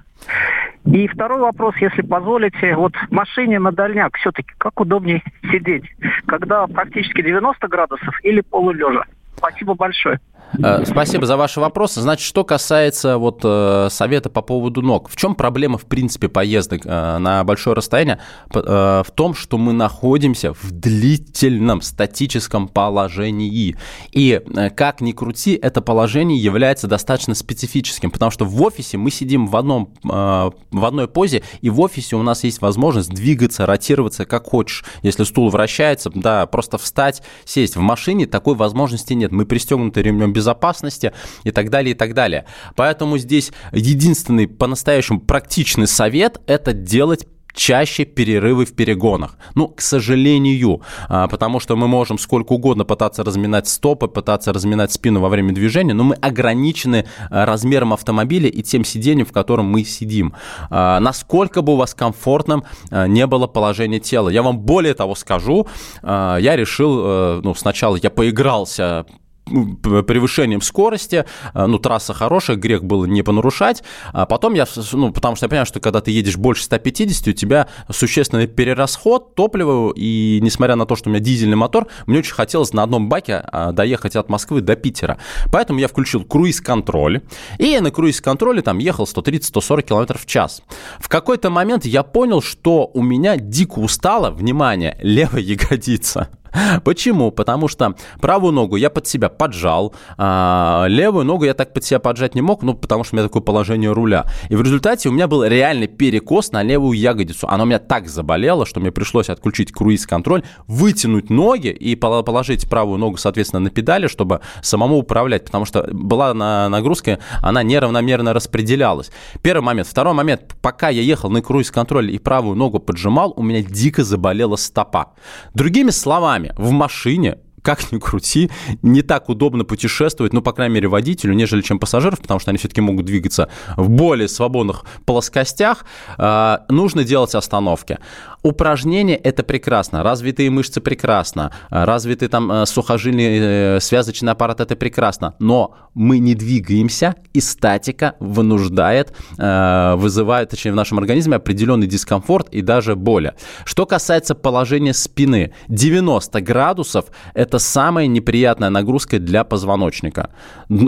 И 0.85 1.07
второй 1.07 1.39
вопрос, 1.39 1.75
если 1.77 2.01
позволите, 2.01 2.75
вот 2.75 2.95
в 2.95 3.11
машине 3.11 3.59
на 3.59 3.71
дальняк 3.71 4.17
все-таки 4.17 4.51
как 4.57 4.79
удобнее 4.79 5.23
сидеть, 5.51 5.85
когда 6.25 6.67
практически 6.67 7.21
90 7.21 7.67
градусов 7.67 8.19
или 8.23 8.41
полулежа? 8.41 9.03
Спасибо 9.37 9.75
большое. 9.75 10.19
Э, 10.61 10.83
спасибо 10.85 11.25
за 11.25 11.37
ваши 11.37 11.59
вопросы. 11.59 12.01
Значит, 12.01 12.25
что 12.25 12.43
касается 12.43 13.17
вот 13.17 13.41
э, 13.43 13.87
совета 13.89 14.29
по 14.29 14.41
поводу 14.41 14.81
ног. 14.81 15.09
В 15.09 15.15
чем 15.15 15.35
проблема, 15.35 15.77
в 15.77 15.85
принципе, 15.85 16.29
поездок 16.29 16.81
э, 16.85 17.17
на 17.17 17.43
большое 17.43 17.75
расстояние? 17.75 18.19
В 18.49 19.05
том, 19.15 19.33
что 19.33 19.57
мы 19.57 19.73
находимся 19.73 20.53
в 20.53 20.71
длительном 20.71 21.81
статическом 21.81 22.67
положении. 22.67 23.75
И 24.11 24.41
как 24.75 25.01
ни 25.01 25.11
крути, 25.11 25.57
это 25.61 25.81
положение 25.81 26.37
является 26.37 26.87
достаточно 26.87 27.35
специфическим, 27.35 28.11
потому 28.11 28.31
что 28.31 28.45
в 28.45 28.61
офисе 28.61 28.97
мы 28.97 29.11
сидим 29.11 29.47
в, 29.47 29.55
одном, 29.55 29.93
в 30.03 30.85
одной 30.85 31.07
позе, 31.07 31.43
и 31.61 31.69
в 31.69 31.79
офисе 31.81 32.15
у 32.15 32.23
нас 32.23 32.43
есть 32.43 32.61
возможность 32.61 33.09
двигаться, 33.09 33.65
ротироваться 33.65 34.25
как 34.25 34.45
хочешь. 34.45 34.83
Если 35.01 35.23
стул 35.23 35.49
вращается, 35.49 36.11
да, 36.13 36.45
просто 36.45 36.77
встать, 36.77 37.21
сесть. 37.45 37.75
В 37.75 37.81
машине 37.81 38.25
такой 38.25 38.55
возможности 38.55 39.13
нет. 39.13 39.31
Мы 39.31 39.45
пристегнуты 39.45 40.01
ремнем 40.01 40.33
без 40.33 40.42
безопасности 40.43 41.13
и 41.45 41.51
так 41.51 41.69
далее, 41.69 41.91
и 41.91 41.97
так 41.97 42.13
далее. 42.13 42.45
Поэтому 42.75 43.17
здесь 43.17 43.51
единственный 43.71 44.47
по-настоящему 44.47 45.21
практичный 45.21 45.87
совет– 45.87 46.41
это 46.47 46.73
делать 46.73 47.25
чаще 47.53 48.05
перерывы 48.05 48.65
в 48.65 48.73
перегонах. 48.75 49.37
Ну, 49.55 49.67
к 49.67 49.81
сожалению, 49.81 50.81
а, 51.07 51.27
потому 51.27 51.59
что 51.59 51.75
мы 51.75 51.87
можем 51.87 52.17
сколько 52.17 52.53
угодно 52.53 52.83
пытаться 52.83 53.23
разминать 53.23 53.67
стопы, 53.67 54.07
пытаться 54.07 54.51
разминать 54.51 54.91
спину 54.91 55.19
во 55.19 55.29
время 55.29 55.53
движения, 55.53 55.93
но 55.93 56.03
мы 56.03 56.15
ограничены 56.15 57.05
а, 57.29 57.45
размером 57.45 57.93
автомобиля 57.93 58.49
и 58.49 58.63
тем 58.63 58.83
сиденьем, 58.83 59.25
в 59.25 59.31
котором 59.31 59.65
мы 59.65 59.83
сидим. 59.83 60.33
А, 60.69 60.99
насколько 60.99 61.61
бы 61.61 61.73
у 61.73 61.75
вас 61.75 61.93
комфортным 61.93 62.63
не 62.91 63.27
было 63.27 63.47
положение 63.47 63.99
тела. 63.99 64.29
Я 64.29 64.41
вам 64.41 64.59
более 64.59 64.93
того 64.93 65.15
скажу, 65.15 65.67
я 66.01 66.55
решил, 66.55 67.01
э, 67.03 67.41
ну, 67.43 67.53
сначала 67.53 67.95
я 67.95 68.09
поигрался 68.09 69.05
превышением 69.45 70.61
скорости, 70.61 71.25
э, 71.53 71.65
ну, 71.65 71.77
трасса 71.79 72.13
хорошая, 72.13 72.57
грех 72.57 72.83
было 72.83 73.05
не 73.05 73.23
понарушать, 73.23 73.83
а 74.11 74.25
потом 74.25 74.53
я, 74.53 74.65
ну, 74.93 75.11
потому 75.11 75.35
что 75.35 75.45
я 75.45 75.49
понимаю, 75.49 75.65
что 75.65 75.79
когда 75.79 76.01
ты 76.01 76.11
едешь 76.11 76.37
больше 76.37 76.63
150, 76.63 77.27
у 77.27 77.31
тебя 77.33 77.67
существенный 77.89 78.47
перерасход 78.47 79.35
топлива, 79.35 79.93
и 79.95 80.39
несмотря 80.41 80.75
на 80.75 80.85
то, 80.85 80.95
что 80.95 81.09
у 81.09 81.11
меня 81.11 81.21
дизельный 81.21 81.55
мотор, 81.55 81.87
мне 82.05 82.19
очень 82.19 82.33
хотелось 82.33 82.73
на 82.73 82.83
одном 82.83 83.09
баке 83.09 83.43
а, 83.45 83.71
доехать 83.71 84.15
от 84.15 84.29
Москвы 84.29 84.61
до 84.61 84.75
Питера. 84.75 85.17
Поэтому 85.51 85.79
я 85.79 85.87
включил 85.87 86.23
круиз-контроль, 86.23 87.21
и 87.57 87.79
на 87.79 87.91
круиз-контроле 87.91 88.61
там 88.61 88.77
ехал 88.77 89.05
130-140 89.05 89.81
км 89.83 90.17
в 90.17 90.25
час. 90.25 90.61
В 90.99 91.09
какой-то 91.09 91.49
момент 91.49 91.85
я 91.85 92.03
понял, 92.03 92.41
что 92.41 92.89
у 92.93 93.01
меня 93.01 93.37
дико 93.37 93.79
устала, 93.79 94.31
внимание, 94.31 94.97
левая 95.01 95.41
ягодица. 95.41 96.29
Почему? 96.83 97.31
Потому 97.31 97.67
что 97.67 97.95
правую 98.21 98.53
ногу 98.53 98.75
я 98.75 98.89
под 98.89 99.07
себя 99.07 99.29
поджал, 99.29 99.93
а 100.17 100.85
левую 100.87 101.25
ногу 101.25 101.45
я 101.45 101.53
так 101.53 101.73
под 101.73 101.83
себя 101.83 101.99
поджать 101.99 102.35
не 102.35 102.41
мог, 102.41 102.63
ну, 102.63 102.73
потому 102.73 103.03
что 103.03 103.15
у 103.15 103.17
меня 103.17 103.27
такое 103.27 103.41
положение 103.41 103.91
руля. 103.91 104.25
И 104.49 104.55
в 104.55 104.61
результате 104.61 105.09
у 105.09 105.11
меня 105.11 105.27
был 105.27 105.43
реальный 105.43 105.87
перекос 105.87 106.51
на 106.51 106.63
левую 106.63 106.97
ягодицу. 106.97 107.47
Она 107.49 107.63
у 107.63 107.65
меня 107.65 107.79
так 107.79 108.07
заболела, 108.07 108.65
что 108.65 108.79
мне 108.79 108.91
пришлось 108.91 109.29
отключить 109.29 109.71
круиз-контроль, 109.71 110.43
вытянуть 110.67 111.29
ноги 111.29 111.69
и 111.69 111.95
положить 111.95 112.69
правую 112.69 112.97
ногу, 112.97 113.17
соответственно, 113.17 113.61
на 113.61 113.69
педали, 113.69 114.07
чтобы 114.07 114.41
самому 114.61 114.97
управлять, 114.97 115.45
потому 115.45 115.65
что 115.65 115.87
была 115.91 116.33
на 116.33 116.69
нагрузка, 116.69 117.19
она 117.41 117.63
неравномерно 117.63 118.33
распределялась. 118.33 119.11
Первый 119.41 119.63
момент. 119.63 119.87
Второй 119.87 120.13
момент. 120.13 120.55
Пока 120.61 120.89
я 120.89 121.01
ехал 121.01 121.29
на 121.29 121.41
круиз-контроль 121.41 122.11
и 122.11 122.19
правую 122.19 122.55
ногу 122.55 122.79
поджимал, 122.79 123.33
у 123.35 123.43
меня 123.43 123.61
дико 123.61 124.03
заболела 124.03 124.55
стопа. 124.55 125.13
Другими 125.53 125.89
словами, 125.89 126.42
сами 126.43 126.53
в 126.57 126.71
машине 126.71 127.37
как 127.61 127.93
ни 127.93 127.97
крути, 127.97 128.51
не 128.81 129.03
так 129.03 129.29
удобно 129.29 129.63
путешествовать, 129.63 130.33
ну, 130.33 130.41
по 130.41 130.51
крайней 130.51 130.75
мере, 130.75 130.89
водителю, 130.89 131.33
нежели 131.33 131.61
чем 131.61 131.79
пассажиров, 131.79 132.19
потому 132.19 132.41
что 132.41 132.51
они 132.51 132.57
все-таки 132.57 132.81
могут 132.81 133.05
двигаться 133.05 133.47
в 133.77 133.87
более 133.87 134.27
свободных 134.27 134.83
плоскостях. 135.05 135.85
Э, 136.17 136.57
нужно 136.67 137.05
делать 137.05 137.33
остановки. 137.35 137.99
Упражнения– 138.43 139.15
это 139.23 139.41
прекрасно. 139.43 140.03
Развитые 140.03 140.49
мышцы– 140.49 140.81
прекрасно. 140.81 141.51
Развитый 141.69 142.27
там 142.27 142.51
э, 142.51 142.65
сухожильный 142.65 143.77
э, 143.77 143.79
связочный 143.79 144.33
аппарат– 144.33 144.59
это 144.61 144.75
прекрасно. 144.75 145.33
Но 145.39 145.75
мы 145.93 146.19
не 146.19 146.35
двигаемся, 146.35 147.15
и 147.33 147.39
статика 147.39 148.15
вынуждает, 148.19 149.13
э, 149.37 149.95
вызывает, 149.95 150.49
точнее, 150.49 150.73
в 150.73 150.75
нашем 150.75 150.99
организме 150.99 151.37
определенный 151.37 151.87
дискомфорт 151.87 152.49
и 152.49 152.61
даже 152.61 152.97
боли. 152.97 153.33
Что 153.63 153.85
касается 153.85 154.35
положения 154.35 154.93
спины, 154.93 155.53
90 155.69 156.41
градусов– 156.41 157.05
это 157.33 157.59
самая 157.59 158.07
неприятная 158.07 158.69
нагрузка 158.69 159.19
для 159.19 159.45
позвоночника. 159.45 160.31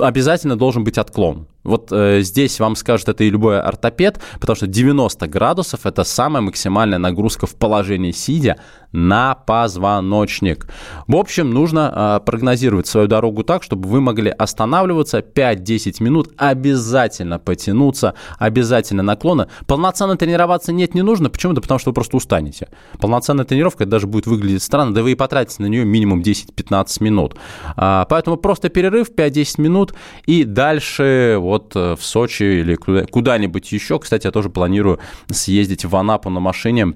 Обязательно 0.02 0.58
должен 0.58 0.84
быть 0.84 0.98
отклон. 0.98 1.48
Вот 1.66 1.92
э, 1.92 2.22
здесь 2.22 2.60
вам 2.60 2.76
скажет 2.76 3.10
это 3.10 3.24
и 3.24 3.30
любой 3.30 3.60
ортопед, 3.60 4.22
потому 4.40 4.56
что 4.56 4.68
90 4.68 5.28
градусов– 5.28 5.82
это 5.86 6.04
самая 6.04 6.42
максимальная 6.42 7.00
нагрузка 7.00 7.48
в 7.48 7.56
положении 7.56 8.12
сидя 8.12 8.58
на 8.92 9.36
позвоночник. 9.36 10.68
В 11.08 11.16
общем, 11.16 11.52
нужно 11.52 12.20
э, 12.22 12.26
прогнозировать 12.26 12.88
свою 12.88 13.08
дорогу 13.08 13.44
так, 13.44 13.64
чтобы 13.64 13.90
вы 13.90 14.02
могли 14.02 14.30
останавливаться 14.30 15.20
5-10 15.20 16.04
минут, 16.04 16.32
обязательно 16.38 17.40
потянуться, 17.40 18.14
обязательно 18.38 19.04
наклоны. 19.04 19.48
Полноценно 19.68 20.18
тренироваться 20.18 20.72
нет, 20.72 20.96
не 20.96 21.02
нужно. 21.02 21.30
Почему? 21.30 21.54
Да 21.54 21.62
потому 21.62 21.80
что 21.80 21.90
вы 21.92 21.94
просто 21.94 22.18
устанете. 22.18 22.68
Полноценная 23.00 23.46
тренировка 23.46 23.86
даже 23.86 24.08
будет 24.08 24.28
выглядеть 24.28 24.64
странно, 24.64 24.94
да 24.94 25.04
вы 25.04 25.12
и 25.14 25.16
потратите 25.16 25.64
на 25.64 25.68
нее 25.68 25.86
минимум 25.86 26.22
10-15 26.22 27.04
минут. 27.04 27.36
А, 27.76 28.06
поэтому 28.06 28.38
просто 28.38 28.70
перерыв 28.70 29.10
5-10 29.12 29.62
минут 29.62 29.94
и 30.26 30.44
дальше 30.44 31.38
вот 31.40 31.76
э, 31.76 31.96
в 31.96 32.04
Сочи 32.04 32.44
или 32.44 32.76
куда-нибудь 32.76 33.72
еще. 33.72 34.00
Кстати, 34.00 34.26
я 34.28 34.32
тоже 34.32 34.50
планирую 34.50 35.00
съездить 35.30 35.86
в 35.86 35.96
Анапу 35.96 36.30
на 36.30 36.40
машине 36.40 36.94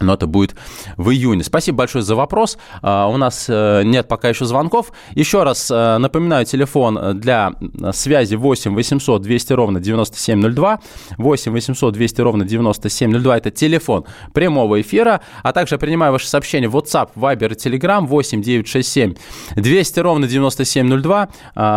но 0.00 0.14
это 0.14 0.26
будет 0.26 0.54
в 0.96 1.10
июне. 1.10 1.42
Спасибо 1.42 1.78
большое 1.78 2.04
за 2.04 2.14
вопрос. 2.14 2.58
А, 2.82 3.08
у 3.08 3.16
нас 3.16 3.46
э, 3.48 3.82
нет 3.84 4.06
пока 4.08 4.28
еще 4.28 4.44
звонков. 4.44 4.92
Еще 5.14 5.42
раз 5.42 5.70
э, 5.70 5.96
напоминаю, 5.98 6.44
телефон 6.44 7.18
для 7.18 7.52
связи 7.92 8.34
8 8.34 8.74
800 8.74 9.22
200 9.22 9.52
ровно 9.54 9.80
9702. 9.80 10.80
8 11.16 11.52
800 11.52 11.94
200 11.94 12.20
ровно 12.20 12.44
9702– 12.44 13.36
это 13.38 13.50
телефон 13.50 14.04
прямого 14.34 14.78
эфира. 14.80 15.20
А 15.42 15.52
также 15.52 15.78
принимаю 15.78 16.12
ваши 16.12 16.28
сообщения 16.28 16.68
в 16.68 16.76
WhatsApp, 16.76 17.10
Viber 17.16 17.52
и 17.52 17.56
Telegram 17.56 18.04
8 18.04 18.42
967 18.42 19.14
200 19.56 20.00
ровно 20.00 20.26
9702. 20.26 21.28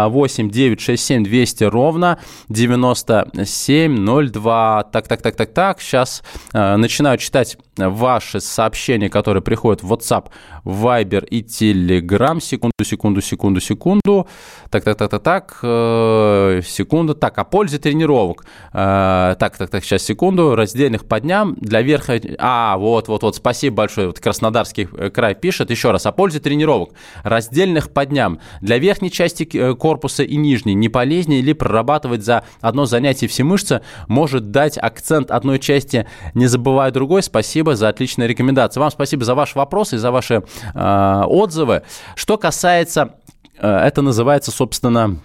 8 0.10 0.50
967 0.50 1.24
200 1.24 1.64
ровно 1.66 2.18
9702. 2.50 4.84
Так, 4.92 5.08
так, 5.08 5.22
так, 5.22 5.38
так, 5.38 5.54
так. 5.54 5.80
Сейчас 5.80 6.24
э, 6.54 6.76
начинаю 6.76 7.18
читать 7.18 7.58
ваши 7.78 8.09
сообщения, 8.20 9.10
которые 9.10 9.44
приходят 9.44 9.84
в 9.84 9.94
WhatsApp, 9.94 10.28
Viber 10.66 11.26
и 11.26 11.42
Telegram. 11.42 12.40
Секунду, 12.40 12.84
секунду, 12.84 13.22
секунду, 13.22 13.60
секунду. 13.60 14.28
Так, 14.70 14.84
так, 14.84 14.98
так, 14.98 15.10
так, 15.10 15.24
так. 15.24 15.60
Э, 15.64 16.62
секунду. 16.66 17.16
Так, 17.16 17.38
о 17.38 17.44
пользе 17.44 17.78
тренировок. 17.78 18.46
Э, 18.74 19.36
так, 19.40 19.58
так, 19.58 19.70
так, 19.70 19.84
сейчас, 19.84 20.04
секунду. 20.04 20.56
Раздельных 20.56 21.06
по 21.06 21.20
дням 21.20 21.56
для 21.60 21.82
верха... 21.82 22.20
А, 22.38 22.78
вот, 22.78 23.08
вот, 23.08 23.24
вот, 23.24 23.36
спасибо 23.36 23.78
большое. 23.78 24.08
Вот 24.08 24.20
Краснодарский 24.20 24.88
э, 24.92 25.10
край 25.10 25.36
пишет. 25.36 25.72
Еще 25.72 25.92
раз, 25.92 26.06
о 26.06 26.12
пользе 26.12 26.40
тренировок. 26.40 26.92
Раздельных 27.24 27.92
по 27.92 28.06
дням. 28.06 28.40
Для 28.62 28.78
верхней 28.78 29.12
части 29.12 29.46
корпуса 29.74 30.24
и 30.24 30.36
нижней 30.36 30.74
не 30.74 30.90
полезнее 30.90 31.42
ли 31.42 31.54
прорабатывать 31.54 32.24
за 32.24 32.44
одно 32.62 32.86
занятие 32.86 33.28
все 33.28 33.44
мышцы? 33.44 33.82
Может 34.08 34.52
дать 34.52 34.78
акцент 34.78 35.32
одной 35.32 35.60
части, 35.60 36.08
не 36.34 36.48
забывая 36.48 36.92
другой? 36.92 37.24
Спасибо 37.24 37.76
за 37.76 37.90
отличные 38.00 38.28
рекомендации. 38.30 38.80
Вам 38.80 38.92
спасибо 38.92 39.26
за 39.26 39.36
ваш 39.36 39.56
вопрос 39.56 39.94
и 39.94 39.98
за 39.98 40.12
ваши 40.12 40.44
э, 40.74 41.24
отзывы. 41.28 41.84
Что 42.16 42.38
касается, 42.38 43.16
э, 43.60 43.68
это 43.68 44.02
называется, 44.02 44.52
собственно, 44.52 45.18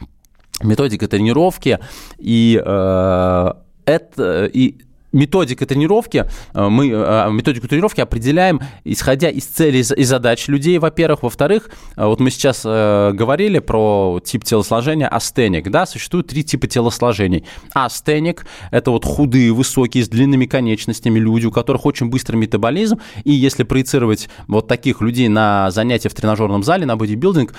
методика 0.60 1.06
тренировки 1.06 1.78
и 2.18 2.60
э, 2.64 3.52
это 3.86 4.46
и 4.46 4.80
методика 5.14 5.64
тренировки, 5.64 6.26
э, 6.52 6.68
мы 6.68 6.90
э, 6.90 7.30
методику 7.30 7.68
тренировки 7.68 8.00
определяем, 8.00 8.60
исходя 8.84 9.30
из 9.30 9.44
целей 9.44 9.80
и 9.80 10.04
задач 10.04 10.48
людей, 10.48 10.78
во-первых. 10.78 11.22
Во-вторых, 11.22 11.70
э, 11.96 12.04
вот 12.04 12.20
мы 12.20 12.30
сейчас 12.30 12.64
говорили 12.64 13.60
про 13.60 14.20
тип 14.24 14.44
телосложения 14.44 15.08
астеник, 15.08 15.70
да, 15.70 15.86
существует 15.86 16.26
три 16.26 16.42
типа 16.42 16.66
телосложений. 16.66 17.44
Астеник– 17.72 18.46
это 18.70 18.90
вот 18.90 19.04
худые, 19.04 19.52
высокие, 19.52 20.04
с 20.04 20.08
длинными 20.08 20.46
конечностями 20.46 21.18
люди, 21.18 21.46
у 21.46 21.52
которых 21.52 21.86
очень 21.86 22.08
быстрый 22.08 22.36
метаболизм, 22.36 22.98
и 23.22 23.30
если 23.30 23.62
проецировать 23.62 24.28
вот 24.48 24.66
таких 24.66 25.00
людей 25.00 25.28
на 25.28 25.70
занятия 25.70 26.08
в 26.08 26.14
тренажерном 26.14 26.64
зале, 26.64 26.86
на 26.86 26.96
бодибилдинг, 26.96 27.54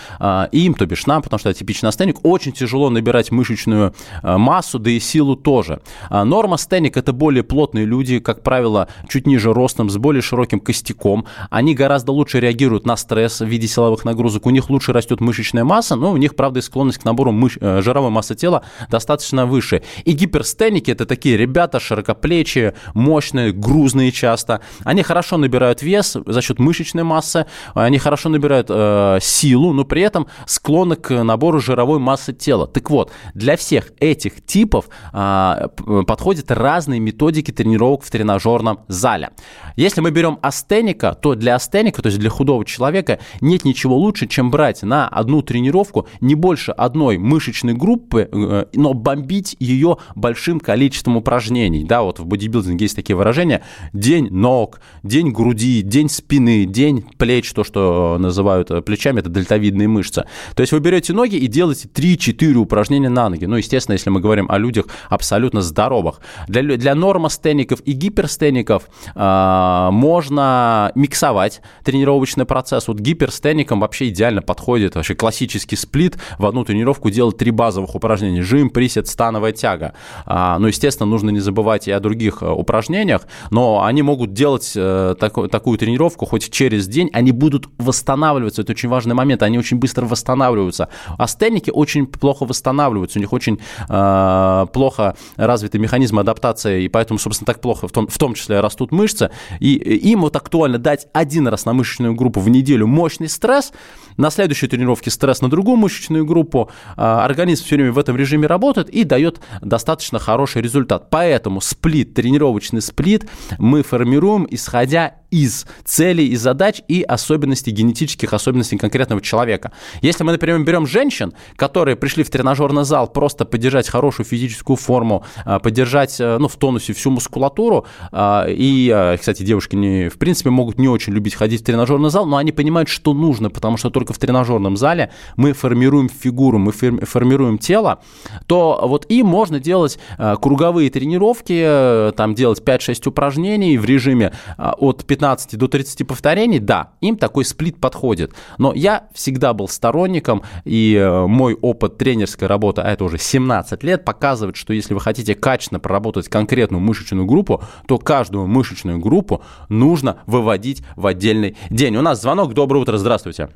им, 0.52 0.74
то 0.74 0.86
бишь 0.86 1.06
нам, 1.06 1.22
потому 1.22 1.40
что 1.40 1.50
это 1.50 1.60
типичный 1.60 1.90
астеник, 1.90 2.18
очень 2.24 2.52
тяжело 2.52 2.90
набирать 2.90 3.32
мышечную 3.32 3.94
массу, 4.24 4.80
да 4.80 4.92
и 4.92 5.00
силу 5.00 5.36
тоже. 5.36 5.82
Норма 6.10 6.56
астеник– 6.56 6.98
это 6.98 7.14
более 7.14 7.44
плотные 7.46 7.86
люди, 7.86 8.20
как 8.20 8.44
правило, 8.44 8.88
чуть 9.08 9.28
ниже 9.28 9.54
ростом, 9.54 9.90
с 9.90 9.98
более 9.98 10.22
широким 10.22 10.60
костяком. 10.60 11.26
Они 11.50 11.74
гораздо 11.74 12.12
лучше 12.12 12.40
реагируют 12.40 12.86
на 12.86 12.98
стресс 12.98 13.40
в 13.42 13.46
виде 13.46 13.68
силовых 13.68 14.06
нагрузок. 14.06 14.46
У 14.46 14.50
них 14.50 14.70
лучше 14.70 14.94
растет 14.94 15.22
мышечная 15.22 15.64
масса, 15.64 15.96
но 15.96 16.12
у 16.12 16.18
них, 16.18 16.36
правда, 16.36 16.60
и 16.60 16.62
склонность 16.62 17.00
к 17.00 17.06
набору 17.06 17.32
мыш... 17.32 17.58
Э, 17.62 17.82
жировой 17.82 18.12
массы 18.12 18.36
тела 18.36 18.64
достаточно 18.90 19.46
выше. 19.46 19.84
И 20.04 20.12
гиперстеники– 20.12 20.92
это 20.92 21.06
такие 21.06 21.38
ребята 21.38 21.80
широкоплечие, 21.80 22.74
мощные, 22.94 23.52
грузные 23.52 24.12
часто. 24.12 24.62
Они 24.84 25.04
хорошо 25.04 25.38
набирают 25.38 25.82
вес 25.82 26.18
за 26.26 26.42
счет 26.42 26.60
мышечной 26.60 27.04
массы, 27.04 27.46
они 27.74 27.98
хорошо 28.00 28.30
набирают 28.30 28.68
э, 28.70 29.20
силу, 29.22 29.74
но 29.74 29.86
при 29.86 30.02
этом 30.02 30.28
склонны 30.46 30.96
к 30.96 31.24
набору 31.24 31.60
жировой 31.60 32.00
массы 32.00 32.34
тела. 32.34 32.68
Так 32.68 32.90
вот, 32.90 33.12
для 33.34 33.56
всех 33.58 33.92
этих 34.00 34.44
типов 34.46 34.90
э, 35.14 35.68
подходят 36.08 36.52
разные 36.52 37.00
методики 37.00 37.35
методики 37.36 37.52
тренировок 37.52 38.04
в 38.04 38.10
тренажерном 38.10 38.80
зале. 38.88 39.32
Если 39.76 40.02
мы 40.02 40.12
берем 40.12 40.40
астеника, 40.42 41.14
то 41.14 41.36
для 41.36 41.56
астеника, 41.56 42.02
то 42.02 42.08
есть 42.08 42.20
для 42.20 42.30
худого 42.30 42.64
человека, 42.64 43.20
нет 43.42 43.66
ничего 43.66 43.98
лучше, 43.98 44.28
чем 44.28 44.52
брать 44.52 44.84
на 44.84 45.08
одну 45.08 45.42
тренировку 45.42 46.08
не 46.22 46.36
больше 46.36 46.72
одной 46.72 47.18
мышечной 47.18 47.74
группы, 47.74 48.30
э, 48.32 48.66
но 48.74 48.94
бомбить 48.94 49.58
ее 49.60 49.98
большим 50.16 50.60
количеством 50.60 51.18
упражнений. 51.18 51.84
Да, 51.84 52.04
вот 52.04 52.20
в 52.20 52.26
бодибилдинге 52.26 52.86
есть 52.86 52.96
такие 52.96 53.16
выражения. 53.16 53.62
День 53.92 54.30
ног, 54.32 54.80
день 55.04 55.32
груди, 55.32 55.82
день 55.82 56.10
спины, 56.10 56.66
день 56.66 57.04
плеч, 57.18 57.52
то, 57.52 57.64
что 57.64 58.18
называют 58.18 58.72
э, 58.72 58.82
плечами, 58.82 59.20
это 59.20 59.30
дельтовидные 59.30 59.90
мышцы. 59.90 60.24
То 60.56 60.62
есть 60.62 60.72
вы 60.72 60.80
берете 60.80 61.14
ноги 61.14 61.36
и 61.36 61.48
делаете 61.48 61.90
3-4 61.94 62.54
упражнения 62.54 63.10
на 63.10 63.30
ноги. 63.30 63.46
Ну, 63.46 63.58
естественно, 63.58 63.94
если 63.94 64.10
мы 64.10 64.22
говорим 64.22 64.50
о 64.50 64.58
людях 64.58 64.86
абсолютно 65.10 65.62
здоровых. 65.62 66.22
Для, 66.48 66.78
для 66.78 66.96
норм 66.96 67.25
нормостеников 67.26 67.82
и 67.82 67.92
гиперстеников 67.94 68.84
э, 69.16 69.90
можно 69.92 70.92
миксовать 70.96 71.62
тренировочный 71.84 72.46
процесс. 72.46 72.88
Вот 72.88 73.00
гиперстеникам 73.00 73.80
вообще 73.80 74.10
идеально 74.10 74.42
подходит 74.42 74.96
вообще 74.96 75.16
классический 75.16 75.76
сплит. 75.76 76.18
В 76.38 76.46
одну 76.46 76.64
тренировку 76.64 77.10
делать 77.10 77.38
три 77.38 77.52
базовых 77.52 77.96
упражнения. 77.96 78.42
Жим, 78.42 78.70
присед, 78.70 79.08
становая 79.08 79.52
тяга. 79.52 79.94
А, 80.26 80.60
ну, 80.60 80.68
естественно, 80.68 81.10
нужно 81.10 81.32
не 81.32 81.40
забывать 81.40 81.88
и 81.88 81.92
о 81.92 82.00
других 82.00 82.42
э, 82.42 82.50
упражнениях, 82.50 83.28
но 83.52 83.84
они 83.84 84.04
могут 84.04 84.34
делать 84.34 84.74
э, 84.76 85.16
так, 85.20 85.34
такую 85.50 85.78
тренировку 85.78 86.26
хоть 86.26 86.52
через 86.52 86.88
день, 86.88 87.10
они 87.14 87.32
будут 87.32 87.68
восстанавливаться. 87.78 88.62
Это 88.62 88.74
очень 88.74 88.90
важный 88.90 89.16
момент. 89.16 89.42
Они 89.44 89.58
очень 89.58 89.78
быстро 89.78 90.06
восстанавливаются. 90.06 90.90
Астеники 91.18 91.72
очень 91.72 92.06
плохо 92.06 92.46
восстанавливаются. 92.46 93.20
У 93.20 93.22
них 93.22 93.34
очень 93.34 93.60
э, 93.90 94.66
плохо 94.72 95.16
развиты 95.38 95.80
механизмы 95.80 96.22
адаптации, 96.22 96.84
и 96.84 96.90
поэтому 96.90 97.05
поэтому, 97.06 97.20
собственно, 97.20 97.46
так 97.46 97.62
плохо 97.62 97.88
в 97.88 97.92
том, 97.92 98.08
в 98.08 98.18
том 98.18 98.34
числе 98.34 98.60
растут 98.60 98.92
мышцы. 98.92 99.30
И 99.60 99.74
им 99.74 100.22
вот 100.22 100.36
актуально 100.36 100.80
дать 100.80 101.08
один 101.14 101.48
раз 101.48 101.66
на 101.66 101.74
мышечную 101.74 102.16
группу 102.16 102.40
в 102.40 102.50
неделю 102.50 102.88
мощный 102.88 103.30
стресс, 103.30 103.72
на 104.18 104.32
следующей 104.32 104.68
тренировке 104.68 105.12
стресс 105.12 105.42
на 105.42 105.50
другую 105.50 105.78
мышечную 105.78 106.26
группу, 106.26 106.72
а, 106.98 107.24
организм 107.24 107.66
все 107.66 107.76
время 107.76 107.92
в 107.92 108.00
этом 108.00 108.18
режиме 108.18 108.48
работает 108.48 108.90
и 108.90 109.04
дает 109.04 109.40
достаточно 109.62 110.18
хороший 110.18 110.64
результат. 110.64 111.10
Поэтому 111.12 111.62
сплит, 111.62 112.16
тренировочный 112.16 112.82
сплит 112.82 113.30
мы 113.60 113.84
формируем, 113.84 114.48
исходя 114.50 115.16
из 115.32 115.66
целей 115.84 116.28
и 116.28 116.36
задач 116.36 116.82
и 116.88 117.02
особенностей, 117.04 117.72
генетических 117.72 118.34
особенностей 118.34 118.78
конкретного 118.78 119.22
человека. 119.22 119.72
Если 120.02 120.24
мы, 120.24 120.32
например, 120.32 120.60
берем 120.64 120.88
женщин, 120.88 121.34
которые 121.56 121.96
пришли 121.96 122.24
в 122.24 122.30
тренажерный 122.30 122.84
зал 122.84 123.08
просто 123.08 123.46
поддержать 123.46 123.90
хорошую 123.90 124.26
физическую 124.26 124.78
форму, 124.78 125.24
а, 125.46 125.60
поддержать 125.60 126.20
э, 126.20 126.38
ну, 126.38 126.48
в 126.48 126.56
тонусе 126.56 126.94
всю 126.94 127.12
мускулатуру, 127.12 127.86
а, 128.12 128.46
и, 128.48 128.92
э, 128.94 129.18
кстати, 129.18 129.44
девушки, 129.44 129.76
не, 129.76 130.10
в 130.10 130.18
принципе, 130.18 130.50
могут 130.50 130.78
не 130.80 130.88
очень 130.88 131.14
любить 131.14 131.36
ходить 131.36 131.62
в 131.62 131.66
тренажерный 131.66 132.10
зал, 132.10 132.26
но 132.26 132.38
они 132.38 132.52
понимают, 132.52 132.90
что 132.90 133.14
нужно, 133.14 133.50
потому 133.50 133.78
что 133.78 133.90
только 133.90 134.14
в 134.14 134.18
тренажерном 134.18 134.78
зале 134.78 135.12
мы 135.36 135.54
формируем 135.54 136.10
фигуру, 136.10 136.58
мы 136.60 136.72
формируем 136.72 137.58
тело, 137.58 138.00
то 138.48 138.80
вот 138.84 139.06
им 139.10 139.28
можно 139.28 139.60
делать 139.60 140.00
э, 140.18 140.36
круговые 140.42 140.90
тренировки, 140.90 142.14
там 142.16 142.36
делать 142.36 142.62
5-6 142.62 143.10
упражнений 143.10 143.78
в 143.78 143.86
режиме 143.86 144.34
от 144.58 145.06
15 145.06 145.15
15 145.16 145.58
до 145.58 145.68
30 145.68 146.06
повторений, 146.06 146.60
да, 146.60 146.92
им 147.00 147.18
такой 147.18 147.46
сплит 147.46 147.80
подходит. 147.80 148.34
Но 148.58 148.74
я 148.74 149.08
всегда 149.14 149.54
был 149.54 149.70
сторонником, 149.70 150.44
и 150.66 150.96
э, 150.96 151.26
мой 151.26 151.54
опыт 151.54 151.98
тренерской 151.98 152.48
работы, 152.48 152.82
а 152.82 152.92
это 152.92 153.06
уже 153.06 153.18
17 153.18 153.82
лет, 153.84 154.04
показывает, 154.04 154.58
что 154.58 154.74
если 154.74 154.94
вы 154.94 155.00
хотите 155.00 155.34
качественно 155.34 155.80
проработать 155.80 156.28
конкретную 156.28 156.82
мышечную 156.82 157.26
группу, 157.26 157.64
то 157.88 157.98
каждую 157.98 158.48
мышечную 158.48 159.00
группу 159.00 159.42
нужно 159.70 160.18
выводить 160.26 160.84
в 160.98 161.08
отдельный 161.08 161.56
день. 161.70 161.96
У 161.96 162.02
нас 162.02 162.22
звонок. 162.22 162.54
Доброе 162.54 162.80
утро, 162.80 162.98
здравствуйте. 162.98 163.50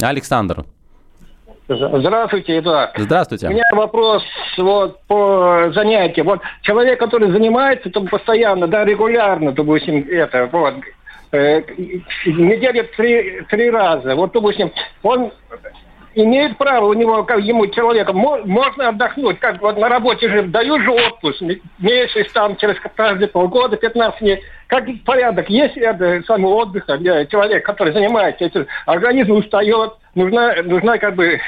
Александр. 0.00 0.66
Здравствуйте, 1.68 2.58
Эдуард. 2.58 2.92
Здравствуйте. 2.96 3.46
У 3.46 3.50
меня 3.50 3.64
вопрос 3.72 4.22
вот 4.56 5.00
по 5.06 5.70
занятиям. 5.74 6.26
Вот 6.26 6.40
человек, 6.62 6.98
который 6.98 7.30
занимается 7.30 7.90
там 7.90 8.06
постоянно, 8.06 8.66
да, 8.66 8.84
регулярно, 8.86 9.52
допустим, 9.52 10.06
это, 10.08 10.48
вот, 10.50 10.74
э, 11.32 11.62
неделю 12.24 12.88
три, 12.96 13.42
три 13.50 13.70
раза. 13.70 14.14
Вот, 14.14 14.32
допустим, 14.32 14.72
он 15.02 15.30
имеет 16.14 16.56
право 16.56 16.86
у 16.86 16.94
него, 16.94 17.22
как 17.24 17.40
ему 17.40 17.66
человека, 17.66 18.14
можно 18.14 18.88
отдохнуть, 18.88 19.38
как 19.38 19.60
вот 19.60 19.78
на 19.78 19.90
работе 19.90 20.28
же 20.30 20.42
дают 20.44 20.80
же 20.82 20.90
отпуск, 20.90 21.42
месяц 21.78 22.32
там, 22.32 22.56
через 22.56 22.76
каждые 22.96 23.28
полгода, 23.28 23.76
15 23.76 24.20
дней. 24.20 24.42
Как 24.68 24.84
порядок, 25.04 25.48
есть 25.48 25.76
это 25.76 26.22
самый 26.26 26.52
отдых 26.52 26.84
для 26.98 27.24
человека, 27.26 27.72
который 27.72 27.92
занимается 27.92 28.44
этим, 28.44 28.66
организм 28.86 29.32
устает, 29.32 29.94
нужна, 30.14 30.54
нужна 30.62 30.98
как 30.98 31.14
бы 31.14 31.40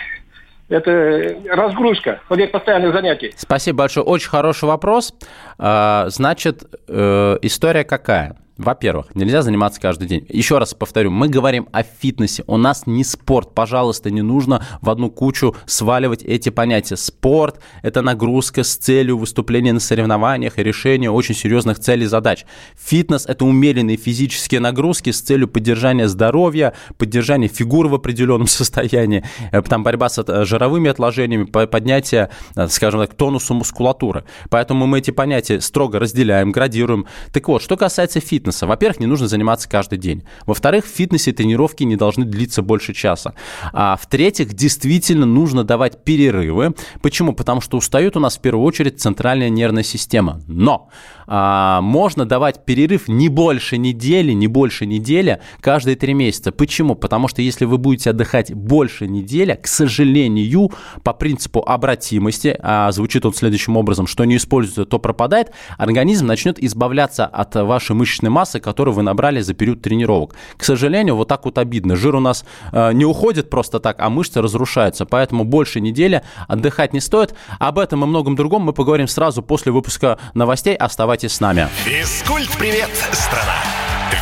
это 0.70 1.36
разгрузка 1.50 2.20
вот 2.28 2.38
этих 2.38 2.52
постоянных 2.52 2.94
занятий. 2.94 3.34
Спасибо 3.36 3.80
большое. 3.80 4.06
Очень 4.06 4.30
хороший 4.30 4.64
вопрос. 4.64 5.12
А, 5.58 6.06
значит, 6.08 6.62
э, 6.88 7.38
история 7.42 7.84
какая? 7.84 8.36
Во-первых, 8.60 9.06
нельзя 9.14 9.40
заниматься 9.40 9.80
каждый 9.80 10.06
день. 10.06 10.26
Еще 10.28 10.58
раз 10.58 10.74
повторю, 10.74 11.10
мы 11.10 11.28
говорим 11.28 11.66
о 11.72 11.82
фитнесе. 11.82 12.44
У 12.46 12.58
нас 12.58 12.86
не 12.86 13.04
спорт. 13.04 13.54
Пожалуйста, 13.54 14.10
не 14.10 14.20
нужно 14.20 14.66
в 14.82 14.90
одну 14.90 15.10
кучу 15.10 15.56
сваливать 15.64 16.22
эти 16.22 16.50
понятия. 16.50 16.96
Спорт– 16.96 17.60
это 17.82 18.02
нагрузка 18.02 18.62
с 18.62 18.76
целью 18.76 19.16
выступления 19.16 19.72
на 19.72 19.80
соревнованиях 19.80 20.58
и 20.58 20.62
решения 20.62 21.10
очень 21.10 21.34
серьезных 21.34 21.78
целей 21.78 22.04
и 22.04 22.06
задач. 22.06 22.44
Фитнес– 22.78 23.24
это 23.26 23.46
умеренные 23.46 23.96
физические 23.96 24.60
нагрузки 24.60 25.10
с 25.10 25.22
целью 25.22 25.48
поддержания 25.48 26.06
здоровья, 26.06 26.74
поддержания 26.98 27.48
фигуры 27.48 27.88
в 27.88 27.94
определенном 27.94 28.46
состоянии, 28.46 29.24
э, 29.52 29.62
там 29.62 29.82
борьба 29.82 30.10
с 30.10 30.18
э, 30.18 30.44
жировыми 30.44 30.90
отложениями, 30.90 31.44
поднятие, 31.44 32.28
э, 32.56 32.68
скажем 32.68 33.00
так, 33.00 33.14
тонуса 33.14 33.54
мускулатуры. 33.54 34.24
Поэтому 34.50 34.86
мы 34.86 34.98
эти 34.98 35.12
понятия 35.12 35.62
строго 35.62 35.98
разделяем, 35.98 36.52
градируем. 36.52 37.06
Так 37.32 37.48
вот, 37.48 37.62
что 37.62 37.78
касается 37.78 38.20
фитнеса, 38.20 38.49
фитнеса. 38.50 38.66
Во-первых, 38.66 39.00
не 39.00 39.06
нужно 39.06 39.28
заниматься 39.28 39.68
каждый 39.68 39.98
день. 39.98 40.22
Во-вторых, 40.46 40.84
в 40.84 40.88
фитнесе 40.88 41.32
тренировки 41.32 41.84
не 41.84 41.96
должны 41.96 42.24
длиться 42.24 42.62
больше 42.62 42.92
часа. 42.92 43.34
А 43.72 43.96
в-третьих, 43.96 44.54
действительно 44.54 45.26
нужно 45.26 45.64
давать 45.64 46.04
перерывы. 46.04 46.74
Почему? 47.02 47.32
Потому 47.32 47.60
что 47.60 47.76
устает 47.76 48.16
у 48.16 48.20
нас 48.20 48.36
в 48.36 48.40
первую 48.40 48.66
очередь 48.66 49.00
центральная 49.00 49.50
нервная 49.50 49.82
система. 49.82 50.40
Но 50.46 50.88
а, 51.32 51.80
можно 51.80 52.26
давать 52.26 52.64
перерыв 52.64 53.06
не 53.08 53.28
больше 53.28 53.78
недели, 53.78 54.32
не 54.32 54.48
больше 54.48 54.86
недели 54.86 55.40
каждые 55.60 55.94
три 55.94 56.14
месяца. 56.14 56.50
Почему? 56.50 56.96
Потому 56.96 57.28
что 57.28 57.42
если 57.42 57.66
вы 57.66 57.78
будете 57.78 58.10
отдыхать 58.10 58.52
больше 58.52 59.06
недели, 59.06 59.54
к 59.54 59.68
сожалению, 59.68 60.72
по 61.04 61.12
принципу 61.12 61.60
обратимости, 61.60 62.56
а 62.60 62.90
звучит 62.90 63.24
он 63.24 63.32
следующим 63.32 63.76
образом, 63.76 64.08
что 64.08 64.24
не 64.24 64.36
используется, 64.36 64.84
то 64.84 64.98
пропадает, 64.98 65.52
организм 65.78 66.26
начнет 66.26 66.62
избавляться 66.62 67.26
от 67.26 67.54
вашей 67.54 67.94
мышечной 67.94 68.30
массы, 68.30 68.39
которую 68.60 68.94
вы 68.94 69.02
набрали 69.02 69.40
за 69.40 69.54
период 69.54 69.82
тренировок. 69.82 70.34
К 70.56 70.64
сожалению, 70.64 71.16
вот 71.16 71.28
так 71.28 71.44
вот 71.44 71.58
обидно. 71.58 71.96
Жир 71.96 72.14
у 72.14 72.20
нас 72.20 72.44
э, 72.72 72.92
не 72.92 73.04
уходит 73.04 73.50
просто 73.50 73.80
так, 73.80 73.96
а 74.00 74.08
мышцы 74.08 74.40
разрушаются. 74.40 75.06
Поэтому 75.06 75.44
больше 75.44 75.80
недели 75.80 76.22
отдыхать 76.48 76.92
не 76.92 77.00
стоит. 77.00 77.34
Об 77.58 77.78
этом 77.78 78.04
и 78.04 78.06
многом 78.06 78.36
другом 78.36 78.62
мы 78.62 78.72
поговорим 78.72 79.08
сразу 79.08 79.42
после 79.42 79.72
выпуска 79.72 80.18
новостей. 80.34 80.74
Оставайтесь 80.74 81.32
с 81.32 81.40
нами. 81.40 81.68
Физкульт-привет, 81.84 82.90
страна! 83.12 83.58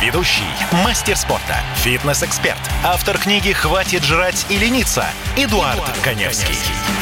Ведущий, 0.01 0.43
мастер 0.85 1.17
спорта, 1.17 1.57
фитнес-эксперт, 1.77 2.59
автор 2.85 3.17
книги 3.17 3.51
«Хватит 3.51 4.03
жрать 4.03 4.45
и 4.49 4.57
лениться» 4.57 5.03
Эдуард, 5.35 5.75
Эдуард 5.75 5.97
Коневский. 6.03 6.55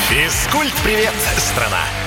Физкульт-привет, 0.09 1.13
страна! 1.37 2.06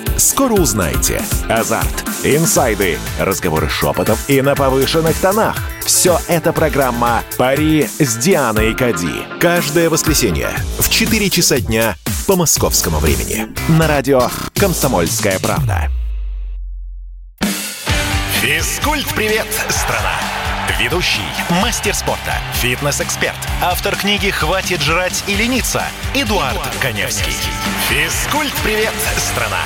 Скоро 0.21 0.53
узнаете. 0.53 1.19
Азарт, 1.49 2.07
инсайды, 2.23 2.99
разговоры 3.19 3.69
шепотов 3.69 4.29
и 4.29 4.39
на 4.43 4.53
повышенных 4.53 5.19
тонах. 5.19 5.57
Все 5.83 6.19
это 6.27 6.53
программа 6.53 7.23
«Пари 7.39 7.89
с 7.97 8.17
Дианой 8.17 8.75
Кади». 8.75 9.25
Каждое 9.39 9.89
воскресенье 9.89 10.51
в 10.77 10.89
4 10.89 11.27
часа 11.31 11.59
дня 11.59 11.95
по 12.27 12.35
московскому 12.35 12.99
времени. 12.99 13.47
На 13.67 13.87
радио 13.87 14.29
«Комсомольская 14.53 15.39
правда». 15.39 15.89
Физкульт-привет, 18.41 19.47
страна! 19.69 20.19
Ведущий, 20.79 21.25
мастер 21.63 21.95
спорта, 21.95 22.35
фитнес-эксперт, 22.61 23.35
автор 23.59 23.95
книги 23.95 24.29
«Хватит 24.29 24.81
жрать 24.81 25.23
и 25.25 25.33
лениться» 25.33 25.81
Эдуард, 26.13 26.53
Эдуард 26.53 26.75
Коневский. 26.79 27.33
Физкульт-привет, 27.89 28.93
страна! 29.17 29.61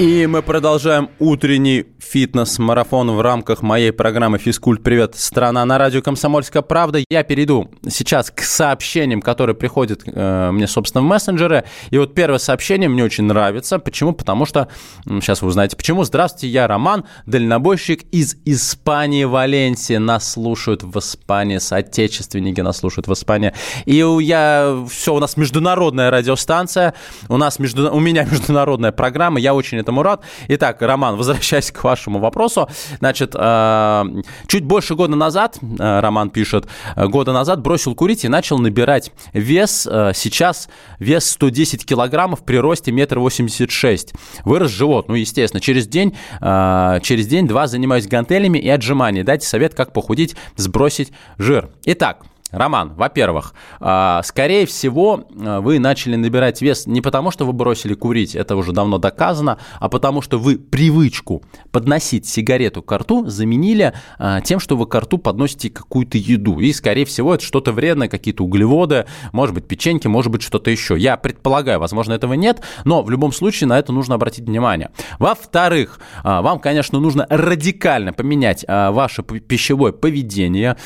И 0.00 0.26
мы 0.26 0.42
продолжаем 0.42 1.08
утренний 1.20 1.86
фитнес-марафон 2.14 3.10
в 3.10 3.20
рамках 3.20 3.62
моей 3.62 3.90
программы 3.90 4.38
«Физкульт. 4.38 4.84
Привет, 4.84 5.16
страна» 5.16 5.64
на 5.64 5.78
радио 5.78 6.00
«Комсомольская 6.00 6.62
правда». 6.62 7.00
Я 7.10 7.24
перейду 7.24 7.72
сейчас 7.88 8.30
к 8.30 8.42
сообщениям, 8.42 9.20
которые 9.20 9.56
приходят 9.56 10.02
э, 10.06 10.50
мне, 10.52 10.68
собственно, 10.68 11.02
в 11.02 11.06
мессенджеры. 11.06 11.64
И 11.90 11.98
вот 11.98 12.14
первое 12.14 12.38
сообщение 12.38 12.88
мне 12.88 13.02
очень 13.02 13.24
нравится. 13.24 13.80
Почему? 13.80 14.12
Потому 14.12 14.46
что, 14.46 14.68
сейчас 15.04 15.42
вы 15.42 15.48
узнаете 15.48 15.76
почему. 15.76 16.04
Здравствуйте, 16.04 16.46
я 16.46 16.68
Роман, 16.68 17.02
дальнобойщик 17.26 18.04
из 18.12 18.36
Испании, 18.44 19.24
Валенсии. 19.24 19.96
Нас 19.96 20.30
слушают 20.30 20.84
в 20.84 20.96
Испании, 21.00 21.58
соотечественники 21.58 22.60
нас 22.60 22.76
слушают 22.76 23.08
в 23.08 23.12
Испании. 23.12 23.52
И 23.86 23.96
я, 23.96 24.84
все, 24.88 25.16
у 25.16 25.18
нас 25.18 25.36
международная 25.36 26.12
радиостанция, 26.12 26.94
у, 27.28 27.38
нас 27.38 27.58
между, 27.58 27.92
у 27.92 27.98
меня 27.98 28.22
международная 28.30 28.92
программа, 28.92 29.40
я 29.40 29.52
очень 29.52 29.78
этому 29.78 30.04
рад. 30.04 30.22
Итак, 30.46 30.80
Роман, 30.80 31.16
возвращаясь 31.16 31.72
к 31.72 31.82
вашему 31.82 32.03
вопросу, 32.12 32.68
значит, 32.98 33.34
э, 33.34 34.04
чуть 34.46 34.64
больше 34.64 34.94
года 34.94 35.16
назад, 35.16 35.58
э, 35.60 36.00
Роман 36.00 36.30
пишет, 36.30 36.66
э, 36.96 37.06
года 37.06 37.32
назад 37.32 37.60
бросил 37.60 37.94
курить 37.94 38.24
и 38.24 38.28
начал 38.28 38.58
набирать 38.58 39.12
вес. 39.32 39.88
Сейчас 40.14 40.68
вес 40.98 41.30
110 41.30 41.84
килограммов 41.84 42.44
при 42.44 42.56
росте 42.56 42.92
метр 42.92 43.18
восемьдесят 43.18 43.70
шесть. 43.70 44.12
Вырос 44.44 44.70
живот, 44.70 45.08
ну, 45.08 45.14
естественно. 45.14 45.60
Через 45.60 45.86
день, 45.86 46.16
через 46.40 47.26
день-два 47.26 47.66
занимаюсь 47.66 48.06
гантелями 48.06 48.58
и 48.58 48.68
отжиманиями. 48.68 49.24
Дайте 49.24 49.46
совет, 49.46 49.74
как 49.74 49.92
похудеть, 49.92 50.36
сбросить 50.56 51.12
жир. 51.38 51.70
Итак, 51.84 52.24
Роман, 52.54 52.94
во-первых, 52.94 53.52
а, 53.80 54.22
скорее 54.22 54.66
всего, 54.66 55.24
а, 55.36 55.60
вы 55.60 55.78
начали 55.78 56.14
набирать 56.14 56.62
вес 56.62 56.86
не 56.86 57.00
потому, 57.00 57.30
что 57.30 57.44
вы 57.44 57.52
бросили 57.52 57.94
курить, 57.94 58.36
это 58.36 58.54
уже 58.54 58.72
давно 58.72 58.98
доказано, 58.98 59.58
а 59.80 59.88
потому 59.88 60.22
что 60.22 60.38
вы 60.38 60.56
привычку 60.56 61.42
подносить 61.72 62.26
сигарету 62.26 62.82
к 62.82 62.96
рту 62.96 63.26
заменили 63.26 63.92
а, 64.18 64.40
тем, 64.40 64.60
что 64.60 64.76
вы 64.76 64.86
к 64.86 64.94
рту 64.94 65.18
подносите 65.18 65.70
какую-то 65.70 66.16
еду. 66.16 66.60
И, 66.60 66.72
скорее 66.72 67.04
всего, 67.04 67.34
это 67.34 67.44
что-то 67.44 67.72
вредное, 67.72 68.08
какие-то 68.08 68.44
углеводы, 68.44 69.06
может 69.32 69.54
быть, 69.54 69.66
печеньки, 69.66 70.06
может 70.06 70.30
быть, 70.30 70.42
что-то 70.42 70.70
еще. 70.70 70.96
Я 70.96 71.16
предполагаю, 71.16 71.80
возможно, 71.80 72.12
этого 72.12 72.34
нет, 72.34 72.62
но 72.84 73.02
в 73.02 73.10
любом 73.10 73.32
случае 73.32 73.66
на 73.66 73.78
это 73.78 73.92
нужно 73.92 74.14
обратить 74.14 74.46
внимание. 74.46 74.90
Во-вторых, 75.18 75.98
вам, 76.22 76.60
конечно, 76.60 77.00
нужно 77.00 77.26
радикально 77.28 78.12
поменять 78.12 78.64
ваше 78.68 79.22
пищевое 79.22 79.92
поведение. 79.92 80.76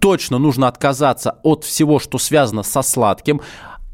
Точно 0.00 0.38
нужно 0.38 0.68
отказаться 0.68 1.03
отказаться 1.04 1.38
от 1.42 1.64
всего, 1.64 1.98
что 1.98 2.18
связано 2.18 2.62
со 2.62 2.82
сладким, 2.82 3.40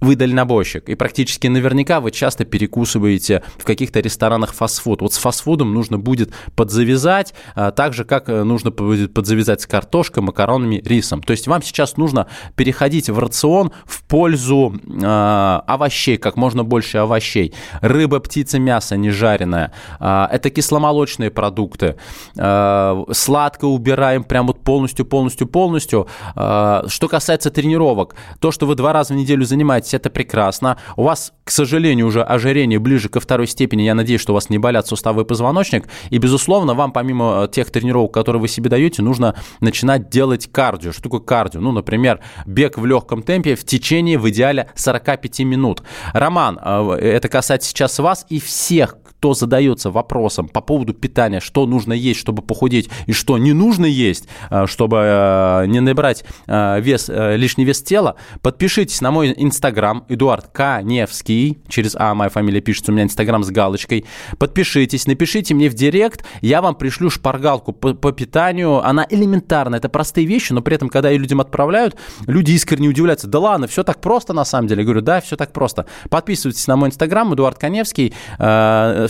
вы 0.01 0.17
дальнобойщик, 0.17 0.89
и 0.89 0.95
практически 0.95 1.47
наверняка 1.47 2.01
вы 2.01 2.11
часто 2.11 2.45
перекусываете 2.45 3.43
в 3.59 3.65
каких-то 3.65 4.01
ресторанах 4.01 4.55
фастфуд. 4.55 5.03
Вот 5.03 5.13
с 5.13 5.19
фастфудом 5.19 5.75
нужно 5.75 5.99
будет 5.99 6.33
подзавязать, 6.57 7.35
а, 7.55 7.71
так 7.71 7.93
же, 7.93 8.05
как 8.05 8.29
э, 8.29 8.43
нужно 8.43 8.71
будет 8.71 9.13
подзавязать 9.13 9.61
с 9.61 9.67
картошкой, 9.67 10.23
макаронами, 10.23 10.83
рисом. 10.85 11.23
То 11.23 11.33
есть 11.33 11.47
вам 11.47 11.63
сейчас 11.63 11.97
нужно 11.97 12.27
переходить 12.57 13.11
в 13.11 13.19
рацион 13.19 13.73
в 13.85 14.03
пользу 14.05 14.75
э, 14.87 15.61
овощей, 15.67 16.17
как 16.17 16.37
можно 16.37 16.65
больше 16.65 16.99
овощей. 16.99 17.53
Рыба, 17.81 18.21
птица, 18.21 18.59
мясо 18.59 18.97
не 18.97 19.11
жареное. 19.11 19.73
Э, 19.99 20.27
это 20.31 20.51
кисломолочные 20.51 21.31
продукты. 21.31 21.97
Э, 22.37 23.05
сладко 23.13 23.67
убираем 23.67 24.25
прям 24.25 24.47
вот 24.47 24.61
полностью, 24.61 25.05
полностью, 25.05 25.47
полностью. 25.47 26.07
Э, 26.35 26.83
что 26.89 27.09
касается 27.09 27.51
тренировок, 27.51 28.15
то, 28.39 28.51
что 28.51 28.67
вы 28.67 28.75
два 28.75 28.93
раза 28.93 29.13
в 29.15 29.17
неделю 29.17 29.45
занимаетесь 29.45 29.90
занимаетесь, 29.91 29.95
это 29.95 30.11
прекрасно. 30.11 30.77
У 30.97 31.05
вас, 31.05 31.33
к 31.45 31.51
сожалению, 31.51 32.07
уже 32.07 32.23
ожирение 32.23 32.79
ближе 32.79 33.09
ко 33.09 33.21
второй 33.21 33.47
степени. 33.47 33.83
Я 33.83 33.95
надеюсь, 33.95 34.21
что 34.21 34.33
у 34.33 34.35
вас 34.35 34.51
не 34.51 34.59
болят 34.59 34.87
суставы 34.87 35.23
и 35.23 35.25
позвоночник. 35.25 35.89
И, 36.11 36.19
безусловно, 36.19 36.75
вам 36.75 36.93
помимо 36.93 37.49
тех 37.53 37.71
тренировок, 37.71 38.13
которые 38.15 38.41
вы 38.41 38.49
себе 38.49 38.71
даете, 38.71 39.03
нужно 39.03 39.35
начинать 39.61 40.11
делать 40.11 40.49
кардио. 40.51 40.93
Что 40.93 41.03
такое 41.03 41.21
кардио? 41.21 41.61
Ну, 41.61 41.73
например, 41.73 42.21
бег 42.47 42.79
в 42.79 42.87
легком 42.87 43.23
темпе 43.23 43.55
в 43.55 43.65
течение, 43.65 44.19
в 44.19 44.29
идеале, 44.29 44.67
45 44.75 45.41
минут. 45.41 45.83
Роман, 46.13 46.59
э, 46.63 46.95
это 46.95 47.29
касается 47.29 47.69
сейчас 47.71 47.99
вас 47.99 48.27
и 48.29 48.39
всех, 48.39 48.97
кто 49.21 49.35
задается 49.35 49.91
вопросом 49.91 50.49
по 50.49 50.63
поводу 50.63 50.95
питания, 50.95 51.41
что 51.41 51.67
нужно 51.67 51.93
есть, 51.93 52.19
чтобы 52.19 52.41
похудеть, 52.41 52.89
и 53.05 53.13
что 53.13 53.37
не 53.37 53.53
нужно 53.53 53.85
есть, 53.85 54.27
э, 54.49 54.65
чтобы 54.67 54.97
э, 54.97 55.67
не 55.67 55.81
набрать 55.81 56.25
э, 56.47 56.81
вес, 56.81 57.11
лишний 57.11 57.67
вес 57.67 57.83
тела, 57.83 58.17
подпишитесь 58.41 59.03
на 59.03 59.11
мой 59.11 59.35
инстаграм, 59.37 60.07
Эдуард 60.09 60.47
Каневский, 60.47 61.59
через 61.69 61.95
А 61.97 62.15
моя 62.15 62.31
фамилия 62.31 62.63
пишется, 62.63 62.93
у 62.93 62.95
меня 62.95 63.05
инстаграм 63.05 63.45
с 63.45 63.51
галочкой. 63.51 64.07
Подпишитесь, 64.39 65.07
напишите 65.07 65.53
мне 65.53 65.69
в 65.69 65.75
директ, 65.75 66.25
я 66.41 66.63
вам 66.63 66.75
пришлю 66.75 67.11
шпаргалку 67.11 67.73
по, 67.73 67.93
по 67.93 68.13
питанию, 68.13 68.83
она 68.83 69.07
элементарная, 69.11 69.81
это 69.81 69.91
простые 69.91 70.27
вещи, 70.27 70.55
но 70.55 70.63
при 70.63 70.77
этом, 70.77 70.89
когда 70.89 71.11
ее 71.11 71.19
людям 71.19 71.43
отправляют, 71.43 71.95
люди 72.27 72.53
искренне 72.53 72.89
удивляются, 72.89 73.27
да 73.27 73.39
ладно, 73.39 73.67
все 73.67 73.85
так 73.85 74.01
просто 74.01 74.33
на 74.33 74.47
самом 74.47 74.69
деле. 74.69 74.81
Я 74.81 74.85
говорю, 74.87 75.03
да, 75.03 75.21
все 75.21 75.37
так 75.37 75.53
просто. 75.53 75.85
Подписывайтесь 76.09 76.67
на 76.67 76.77
мой 76.77 76.89
инстаграм, 76.89 77.35
Эдуард 77.35 77.59
Каневский, 77.59 78.15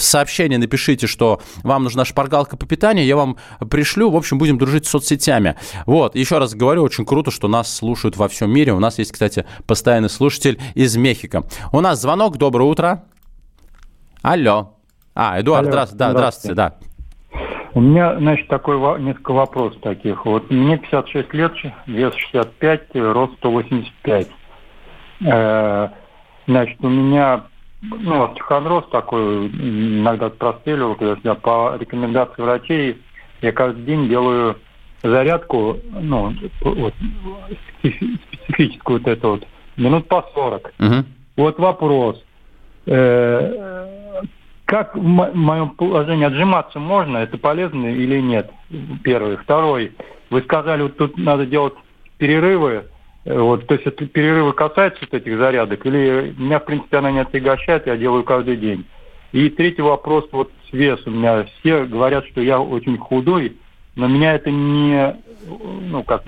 в 0.00 0.02
сообщение 0.02 0.58
напишите, 0.58 1.06
что 1.06 1.40
вам 1.62 1.84
нужна 1.84 2.04
шпаргалка 2.04 2.56
по 2.56 2.66
питанию, 2.66 3.04
я 3.04 3.16
вам 3.16 3.36
пришлю. 3.70 4.10
В 4.10 4.16
общем, 4.16 4.38
будем 4.38 4.58
дружить 4.58 4.86
с 4.86 4.90
соцсетями. 4.90 5.56
Вот, 5.86 6.16
еще 6.16 6.38
раз 6.38 6.54
говорю, 6.54 6.82
очень 6.82 7.04
круто, 7.04 7.30
что 7.30 7.48
нас 7.48 7.72
слушают 7.74 8.16
во 8.16 8.28
всем 8.28 8.50
мире. 8.50 8.72
У 8.72 8.80
нас 8.80 8.98
есть, 8.98 9.12
кстати, 9.12 9.44
постоянный 9.66 10.08
слушатель 10.08 10.58
из 10.74 10.96
Мехико. 10.96 11.44
У 11.72 11.80
нас 11.80 12.00
звонок. 12.00 12.38
Доброе 12.38 12.64
утро. 12.64 13.04
Алло. 14.22 14.74
А, 15.14 15.40
Эдуард, 15.40 15.64
Алло, 15.64 15.70
здравствуйте. 15.70 15.98
Да, 15.98 16.10
здравствуйте, 16.12 16.54
да. 16.54 16.74
У 17.74 17.80
меня, 17.80 18.18
значит, 18.18 18.48
такой 18.48 19.00
несколько 19.00 19.32
вопросов 19.32 19.80
таких. 19.82 20.24
Вот 20.24 20.50
мне 20.50 20.78
56 20.78 21.32
лет, 21.34 21.52
вес 21.86 22.14
65, 22.14 22.82
рост 22.94 23.34
185. 23.38 24.28
Э, 25.26 25.88
значит, 26.46 26.78
у 26.82 26.88
меня 26.88 27.44
ну, 27.82 28.24
остеохондроз 28.24 28.84
такой, 28.90 29.48
иногда 29.48 30.28
простреливал, 30.28 30.96
когда 30.96 31.34
по 31.34 31.76
рекомендации 31.78 32.42
врачей 32.42 33.02
я 33.40 33.52
каждый 33.52 33.84
день 33.84 34.08
делаю 34.08 34.56
зарядку, 35.02 35.78
ну, 35.90 36.34
вот, 36.60 36.94
специфическую 37.78 38.98
вот 38.98 39.08
эту 39.08 39.28
вот, 39.30 39.46
минут 39.76 40.08
по 40.08 40.22
40. 40.34 40.72
Угу. 40.78 40.94
Вот 41.36 41.58
вопрос. 41.58 42.22
Э, 42.86 44.24
как 44.66 44.94
в 44.94 45.00
моем 45.02 45.70
положении 45.70 46.26
отжиматься 46.26 46.78
можно? 46.78 47.18
Это 47.18 47.38
полезно 47.38 47.86
или 47.86 48.20
нет? 48.20 48.50
Первый. 49.02 49.36
Второй. 49.36 49.92
Вы 50.28 50.42
сказали, 50.42 50.82
вот 50.82 50.96
тут 50.96 51.16
надо 51.16 51.46
делать 51.46 51.74
перерывы 52.18 52.84
вот, 53.24 53.66
то 53.66 53.74
есть 53.74 53.86
это 53.86 54.06
перерывы 54.06 54.52
касаются 54.52 55.00
вот 55.02 55.14
этих 55.14 55.36
зарядок, 55.36 55.84
или 55.84 56.34
меня, 56.38 56.58
в 56.58 56.64
принципе, 56.64 56.98
она 56.98 57.10
не 57.10 57.20
отягощает, 57.20 57.86
я 57.86 57.96
делаю 57.96 58.24
каждый 58.24 58.56
день. 58.56 58.86
И 59.32 59.48
третий 59.50 59.82
вопрос, 59.82 60.26
вот 60.32 60.50
с 60.68 60.72
весом. 60.72 61.14
У 61.14 61.18
меня 61.18 61.46
все 61.60 61.84
говорят, 61.84 62.24
что 62.26 62.40
я 62.40 62.60
очень 62.60 62.96
худой, 62.98 63.56
но 63.94 64.08
меня 64.08 64.34
это 64.34 64.50
не, 64.50 65.16
ну 65.46 66.02
как... 66.02 66.22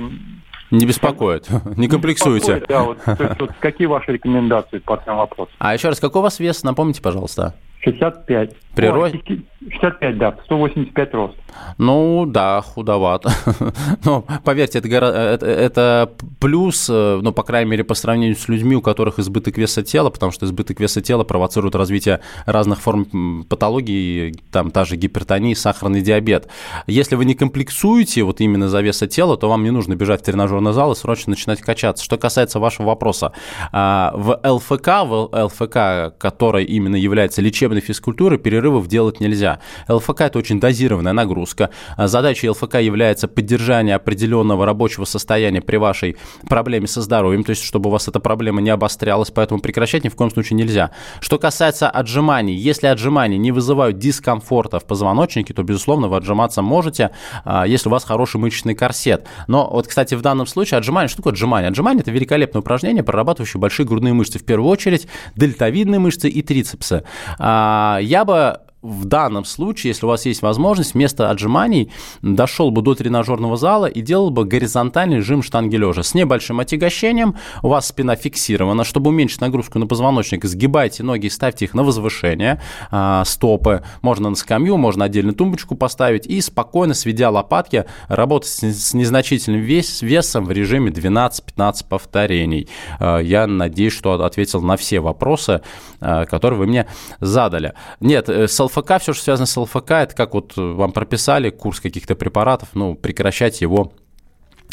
Не 0.71 0.87
беспокоит, 0.87 1.49
не 1.77 1.89
комплексуете. 1.89 2.61
Беспокоит, 2.61 2.69
да, 2.69 2.83
вот, 2.83 2.99
то 3.05 3.25
есть, 3.25 3.41
вот, 3.41 3.51
какие 3.59 3.87
ваши 3.87 4.13
рекомендации 4.13 4.79
по 4.79 4.95
этому 4.95 5.19
вопросу? 5.19 5.51
А 5.59 5.75
еще 5.75 5.89
раз, 5.89 5.99
какой 5.99 6.21
у 6.21 6.23
вас 6.23 6.39
вес, 6.41 6.63
напомните, 6.63 7.03
пожалуйста. 7.03 7.55
65. 7.81 8.55
При 8.75 8.87
Ой, 8.87 8.93
росте? 8.93 9.43
65, 9.71 10.19
да, 10.19 10.37
185 10.45 11.15
рост. 11.15 11.35
Ну, 11.79 12.25
да, 12.27 12.63
худовато. 12.63 13.31
Но, 14.05 14.25
поверьте, 14.45 14.79
это, 14.79 14.89
это, 14.89 15.47
это 15.47 16.13
плюс, 16.41 16.89
э, 16.91 17.21
ну, 17.23 17.33
по 17.33 17.43
крайней 17.43 17.71
мере, 17.71 17.85
по 17.85 17.95
сравнению 17.95 18.37
с 18.37 18.49
людьми, 18.49 18.75
у 18.77 18.81
которых 18.81 19.19
избыток 19.19 19.59
веса 19.59 19.83
тела, 19.83 20.11
потому 20.11 20.33
что 20.33 20.47
избыток 20.47 20.81
веса 20.81 21.01
тела 21.01 21.25
провоцирует 21.25 21.75
развитие 21.75 22.21
разных 22.47 22.81
форм 22.81 23.45
патологий, 23.49 24.35
там, 24.51 24.71
та 24.71 24.85
же 24.85 24.97
гипертония, 24.97 25.55
сахарный 25.55 26.01
диабет. 26.01 26.49
Если 26.87 27.15
вы 27.15 27.25
не 27.25 27.35
комплексуете 27.35 28.23
вот 28.23 28.41
именно 28.41 28.69
за 28.69 28.81
веса 28.81 29.07
тела, 29.07 29.37
то 29.37 29.49
вам 29.49 29.65
не 29.65 29.71
нужно 29.71 29.95
бежать 29.95 30.23
в 30.23 30.25
тренажерный 30.25 30.73
зал 30.73 30.93
и 30.93 30.97
срочно 30.97 31.31
начинать 31.31 31.61
качаться. 31.61 32.05
Что 32.05 32.19
касается 32.19 32.59
вашего 32.59 32.89
вопроса, 32.89 33.33
а, 33.71 34.13
в 34.15 34.41
ЛФК, 34.43 34.89
в 35.05 35.31
ЛФК, 35.33 36.19
который 36.19 36.65
именно 36.65 36.97
является 36.97 37.43
лечебной 37.43 37.81
физкультурой, 37.81 38.39
перерывов 38.63 38.87
делать 38.87 39.21
нельзя. 39.21 39.59
ЛФК– 39.89 40.21
это 40.23 40.39
очень 40.39 40.61
дозированная 40.61 41.13
нагрузка. 41.13 41.71
А 41.97 42.07
задачей 42.07 42.49
ЛФК 42.49 42.77
является 42.77 43.27
поддержание 43.27 43.97
определенного 43.97 44.65
рабочего 44.65 45.05
состояния 45.05 45.61
при 45.61 45.77
вашей 45.77 46.17
проблеме 46.49 46.87
со 46.87 47.03
здоровьем, 47.03 47.43
то 47.43 47.51
есть 47.51 47.63
чтобы 47.63 47.89
у 47.89 47.93
вас 47.93 48.07
эта 48.09 48.21
проблема 48.21 48.61
не 48.61 48.71
обострялась, 48.71 49.31
поэтому 49.31 49.61
прекращать 49.61 50.05
ни 50.05 50.09
в 50.09 50.15
коем 50.15 50.31
случае 50.31 50.57
нельзя. 50.57 50.93
Что 51.21 51.39
касается 51.39 51.91
отжиманий, 51.91 52.55
если 52.55 52.87
отжимания 52.87 53.39
не 53.39 53.51
вызывают 53.51 53.99
дискомфорта 53.99 54.79
в 54.79 54.85
позвоночнике, 54.85 55.53
то, 55.55 55.63
безусловно, 55.63 56.09
вы 56.09 56.17
отжиматься 56.17 56.63
можете, 56.63 57.11
а, 57.45 57.67
если 57.67 57.89
у 57.89 57.93
вас 57.93 58.05
хороший 58.05 58.37
мышечный 58.37 58.75
корсет. 58.75 59.27
Но 59.49 59.69
вот, 59.69 59.89
кстати, 59.89 60.15
в 60.15 60.23
данном 60.23 60.47
случае 60.47 60.79
отжимание, 60.79 61.09
что 61.09 61.19
такое 61.19 61.33
отжимание? 61.33 61.69
Отжимание– 61.69 62.01
это 62.03 62.13
великолепное 62.13 62.61
упражнение, 62.61 63.03
прорабатывающее 63.03 63.61
большие 63.61 63.87
грудные 63.87 64.15
мышцы, 64.15 64.39
в 64.39 64.45
первую 64.45 64.71
очередь 64.71 65.09
дельтовидные 65.35 65.99
мышцы 65.99 66.29
и 66.29 66.43
трицепсы. 66.43 67.05
А, 67.39 67.99
я 68.01 68.25
бы 68.25 68.52
в 68.83 69.05
данном 69.05 69.45
случае, 69.45 69.93
если 69.93 70.07
у 70.07 70.09
вас 70.09 70.27
есть 70.27 70.43
возможность, 70.43 70.95
вместо 70.95 71.31
отжиманий 71.31 71.91
дошел 72.21 72.73
бы 72.73 72.83
до 72.83 72.97
тренажерного 72.97 73.57
зала 73.57 73.87
и 73.87 74.01
делал 74.01 74.31
бы 74.31 74.45
горизонтальный 74.45 75.21
жим 75.21 75.43
штанги 75.43 75.77
лежа 75.77 76.03
с 76.03 76.15
небольшим 76.15 76.59
отягощением. 76.59 77.37
У 77.63 77.69
вас 77.69 77.89
спина 77.89 78.17
фиксирована. 78.17 78.83
Чтобы 78.83 79.11
уменьшить 79.11 79.41
нагрузку 79.41 79.79
на 79.79 79.87
позвоночник, 79.87 80.45
сгибайте 80.45 81.05
ноги 81.05 81.27
и 81.27 81.31
ставьте 81.31 81.67
их 81.67 81.75
на 81.75 81.85
возвышение. 81.85 82.61
А, 82.91 83.25
стопы 83.25 83.85
можно 84.03 84.31
на 84.31 84.37
скамью, 84.37 84.77
можно 84.77 85.05
отдельно 85.05 85.33
тумбочку 85.33 85.77
поставить 85.77 86.27
и 86.27 86.41
спокойно, 86.41 86.95
сведя 86.95 87.31
лопатки, 87.31 87.85
работать 88.09 88.51
с 88.51 88.95
незначительным 88.95 89.61
вес, 89.61 90.03
весом 90.03 90.45
в 90.45 90.51
режиме 90.51 90.91
12-15 90.91 91.87
повторений. 91.89 92.69
А, 92.99 93.19
я 93.19 93.47
надеюсь, 93.47 93.93
что 93.93 94.13
ответил 94.25 94.61
на 94.61 94.77
все 94.77 94.99
вопросы, 94.99 95.63
а, 96.01 96.25
которые 96.25 96.59
вы 96.59 96.67
мне 96.67 96.89
задали. 97.21 97.75
Нет, 98.01 98.29
э, 98.29 98.49
с 98.49 98.72
ЛФК, 98.77 99.01
все, 99.01 99.13
что 99.13 99.25
связано 99.25 99.47
с 99.47 99.57
ЛФК, 99.57 99.91
это 99.93 100.15
как 100.15 100.35
вот 100.35 100.57
вам 100.57 100.93
прописали 100.93 101.51
курс 101.51 101.81
каких-то 101.81 102.15
препаратов, 102.15 102.71
ну, 102.75 102.95
прекращать 102.95 103.61
его 103.61 103.93
Э, 103.93 104.02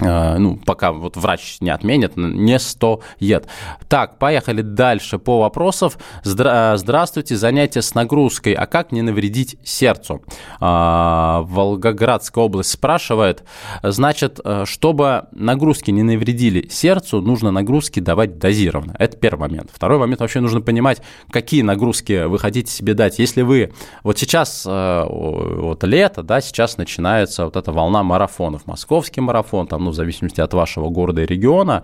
ну, 0.02 0.58
пока 0.66 0.92
вот 0.92 1.18
врач 1.18 1.58
не 1.62 1.70
отменит, 1.70 2.14
не 2.16 2.60
стоит. 2.60 3.48
Так, 3.88 4.18
поехали 4.18 4.62
дальше 4.62 5.20
по 5.20 5.40
вопросов. 5.42 5.98
Здра- 6.24 6.78
здравствуйте, 6.78 7.36
занятие 7.36 7.82
с 7.82 7.96
нагрузкой. 7.96 8.54
А 8.54 8.66
как 8.66 8.92
не 8.92 9.02
навредить 9.02 9.58
сердцу? 9.64 10.22
А, 10.60 11.42
Волгоградская 11.44 12.44
область 12.44 12.72
спрашивает. 12.72 13.44
Значит, 13.84 14.40
э, 14.44 14.66
чтобы 14.66 15.26
нагрузки 15.32 15.92
не 15.92 16.04
навредили 16.04 16.68
сердцу, 16.70 17.22
нужно 17.22 17.52
нагрузки 17.52 18.00
давать 18.00 18.38
дозированно. 18.38 18.96
Это 18.98 19.18
первый 19.18 19.42
момент. 19.50 19.70
Второй 19.74 20.00
момент, 20.00 20.22
вообще 20.22 20.40
нужно 20.40 20.62
понимать, 20.62 21.02
какие 21.32 21.62
нагрузки 21.62 22.26
вы 22.26 22.40
хотите 22.40 22.72
себе 22.72 22.94
дать. 22.94 23.20
Если 23.20 23.42
вы, 23.42 23.74
вот 24.04 24.18
сейчас, 24.18 24.66
э, 24.66 25.06
вот 25.10 25.84
лето, 25.84 26.24
да, 26.24 26.42
сейчас 26.42 26.78
начинается 26.78 27.46
вот 27.46 27.56
эта 27.56 27.72
волна 27.72 28.04
марафонов. 28.04 28.66
Московский 28.66 29.22
марафон, 29.22 29.68
там, 29.68 29.86
ну, 29.86 29.89
в 29.92 29.96
зависимости 29.96 30.42
от 30.42 30.54
вашего 30.54 30.90
города 30.90 31.24
и 31.24 31.26
региона, 31.26 31.84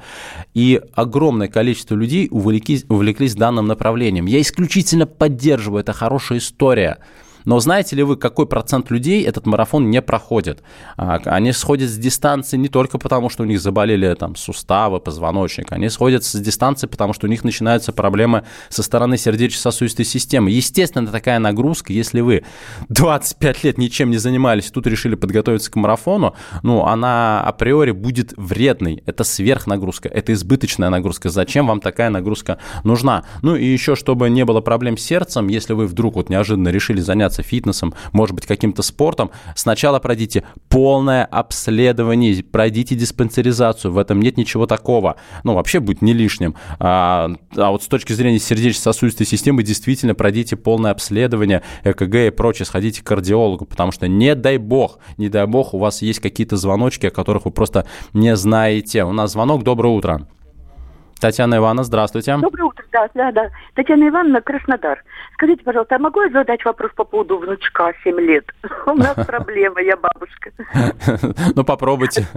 и 0.54 0.82
огромное 0.94 1.48
количество 1.48 1.96
людей 1.96 2.28
увлеклись, 2.32 2.86
увлеклись 2.90 3.36
данным 3.36 3.68
направлением. 3.68 4.26
Я 4.26 4.42
исключительно 4.42 5.06
поддерживаю, 5.06 5.82
это 5.82 5.94
хорошая 5.94 6.40
история. 6.40 7.00
Но 7.46 7.60
знаете 7.60 7.96
ли 7.96 8.04
вы, 8.04 8.18
какой 8.18 8.48
процент 8.48 8.92
людей 8.92 9.24
этот 9.24 9.46
марафон 9.46 9.90
не 9.90 10.02
проходит? 10.02 10.64
А, 10.98 11.20
они 11.26 11.52
сходят 11.52 11.90
с 11.90 11.98
дистанции 11.98 12.58
не 12.58 12.68
только 12.68 12.98
потому, 12.98 13.30
что 13.30 13.44
у 13.44 13.46
них 13.46 13.62
заболели 13.62 14.14
там 14.16 14.36
суставы, 14.36 15.00
позвоночник, 15.00 15.72
они 15.72 15.90
сходят 15.90 16.24
с 16.24 16.34
дистанции, 16.40 16.88
потому 16.88 17.14
что 17.14 17.28
у 17.28 17.30
них 17.30 17.44
начинаются 17.44 17.94
проблемы 17.94 18.44
со 18.70 18.84
стороны 18.84 19.18
сердечно-сосудистой 19.18 20.06
системы. 20.06 20.52
Естественно, 20.52 21.08
такая 21.08 21.40
нагрузка, 21.40 21.94
если 21.94 22.22
вы 22.22 22.44
25 22.90 23.64
лет 23.64 23.78
ничем 23.78 24.10
не 24.10 24.18
занимались, 24.18 24.72
тут 24.72 24.88
решили 24.88 25.16
подготовиться 25.16 25.72
к 25.72 25.76
марафону, 25.76 26.36
ну, 26.64 26.86
она 26.86 27.42
априори 27.42 27.92
будет 27.92 28.34
вредной. 28.38 29.04
Это 29.06 29.24
сверхнагрузка, 29.24 30.10
это 30.10 30.34
избыточная 30.34 30.90
нагрузка. 30.90 31.30
Зачем 31.30 31.68
вам 31.68 31.80
такая 31.80 32.10
нагрузка 32.10 32.58
нужна? 32.84 33.24
Ну 33.42 33.56
и 33.56 33.66
еще, 33.66 33.96
чтобы 33.96 34.30
не 34.30 34.46
было 34.46 34.62
проблем 34.62 34.98
с 34.98 35.02
сердцем, 35.02 35.48
если 35.48 35.74
вы 35.74 35.88
вдруг 35.88 36.16
вот 36.16 36.30
неожиданно 36.30 36.70
решили 36.70 37.02
заняться 37.02 37.35
заниматься 37.36 37.44
фитнесом, 37.44 37.94
может 38.12 38.36
быть, 38.36 38.46
каким-то 38.46 38.82
спортом, 38.82 39.32
сначала 39.56 40.00
пройдите 40.00 40.44
полное 40.70 41.26
обследование, 41.26 42.44
пройдите 42.44 42.96
диспансеризацию, 42.96 43.92
в 43.92 43.98
этом 43.98 44.22
нет 44.22 44.38
ничего 44.38 44.66
такого. 44.66 45.16
Ну, 45.44 45.54
вообще 45.54 45.80
будет 45.80 46.02
не 46.02 46.14
лишним. 46.14 46.56
А, 46.80 47.32
а 47.56 47.72
вот 47.72 47.84
с 47.84 47.88
точки 47.88 48.14
зрения 48.14 48.40
сердечно-сосудистой 48.40 49.26
системы, 49.26 49.64
действительно, 49.64 50.16
пройдите 50.16 50.56
полное 50.56 50.92
обследование, 50.92 51.62
ЭКГ 51.84 52.16
и 52.16 52.30
прочее, 52.30 52.66
сходите 52.66 53.02
к 53.02 53.06
кардиологу, 53.06 53.66
потому 53.66 53.92
что 53.92 54.08
не 54.08 54.36
дай 54.36 54.58
бог, 54.58 55.00
не 55.18 55.30
дай 55.30 55.46
бог, 55.46 55.74
у 55.74 55.80
вас 55.80 56.02
есть 56.02 56.20
какие-то 56.20 56.58
звоночки, 56.58 57.08
о 57.08 57.12
которых 57.12 57.46
вы 57.46 57.52
просто 57.52 57.86
не 58.14 58.36
знаете. 58.36 59.04
У 59.04 59.12
нас 59.12 59.32
звонок, 59.32 59.64
доброе 59.64 59.94
утро. 59.94 60.28
Татьяна 61.26 61.58
Ивановна, 61.58 61.84
здравствуйте. 61.84 62.38
Доброе 62.38 62.66
утро, 62.66 62.86
да, 62.92 63.10
да, 63.16 63.32
да. 63.32 63.50
Татьяна 63.74 64.10
Ивановна, 64.10 64.42
Краснодар. 64.42 65.04
Скажите, 65.34 65.64
пожалуйста, 65.64 65.96
а 65.96 66.00
могу 66.00 66.22
я 66.22 66.30
задать 66.30 66.64
вопрос 66.64 66.92
по 66.96 67.04
поводу 67.04 67.40
внучка 67.40 67.94
7 68.04 68.20
лет? 68.20 68.46
У 68.86 68.94
нас 68.94 69.16
проблема, 69.28 69.82
я 69.82 69.98
бабушка. 69.98 70.52
Ну, 71.56 71.64
попробуйте. 71.64 72.28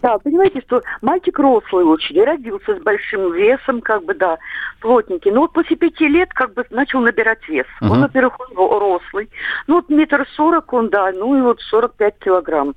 Да, 0.00 0.18
понимаете, 0.18 0.60
что 0.60 0.82
мальчик 1.02 1.38
рослый 1.38 1.84
очень, 1.84 2.22
родился 2.22 2.76
с 2.76 2.82
большим 2.82 3.32
весом, 3.32 3.80
как 3.80 4.04
бы, 4.04 4.14
да, 4.14 4.38
плотненький. 4.80 5.32
Но 5.32 5.40
вот 5.40 5.52
после 5.52 5.76
пяти 5.76 6.06
лет 6.06 6.32
как 6.32 6.54
бы 6.54 6.64
начал 6.70 7.00
набирать 7.00 7.48
вес. 7.48 7.66
Он, 7.80 8.00
во-первых, 8.00 8.38
он 8.38 8.80
рослый. 8.80 9.28
Ну, 9.66 9.76
вот 9.76 9.88
метр 9.88 10.26
сорок 10.36 10.72
он, 10.72 10.88
да, 10.88 11.10
ну 11.12 11.36
и 11.36 11.40
вот 11.40 11.60
сорок 11.62 11.94
пять 11.94 12.18
килограмм. 12.18 12.74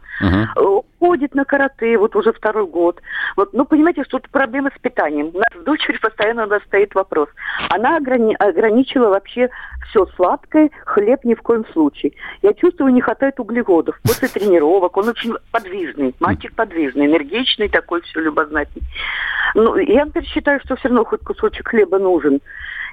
Ходит 1.07 1.35
на 1.35 1.45
карате 1.45 1.97
вот 1.97 2.17
уже 2.17 2.33
второй 2.33 2.67
год. 2.67 3.01
Вот, 3.37 3.53
ну, 3.53 3.63
понимаете, 3.63 4.03
что 4.03 4.19
тут 4.19 4.29
проблема 4.29 4.71
с 4.75 4.81
питанием. 4.81 5.31
У 5.33 5.37
нас 5.37 5.47
с 5.57 5.63
дочерью 5.63 6.01
постоянно 6.01 6.43
у 6.43 6.47
нас 6.47 6.61
стоит 6.63 6.93
вопрос. 6.95 7.29
Она 7.69 7.97
ограни- 7.97 8.35
ограничила 8.35 9.07
вообще 9.07 9.49
все 9.89 10.05
сладкое, 10.17 10.69
хлеб 10.83 11.23
ни 11.23 11.33
в 11.33 11.41
коем 11.41 11.65
случае. 11.71 12.11
Я 12.41 12.53
чувствую, 12.53 12.91
не 12.91 12.99
хватает 12.99 13.39
углеводов. 13.39 13.97
После 14.03 14.27
тренировок 14.27 14.97
он 14.97 15.07
очень 15.07 15.33
подвижный, 15.49 16.13
мальчик 16.19 16.53
подвижный, 16.53 17.05
энергичный 17.05 17.69
такой, 17.69 18.01
все 18.01 18.19
любознательный. 18.19 18.85
Ну, 19.55 19.77
я 19.77 20.07
теперь 20.07 20.25
считаю, 20.25 20.59
что 20.65 20.75
все 20.75 20.89
равно 20.89 21.05
хоть 21.05 21.21
кусочек 21.21 21.69
хлеба 21.69 21.99
нужен. 21.99 22.41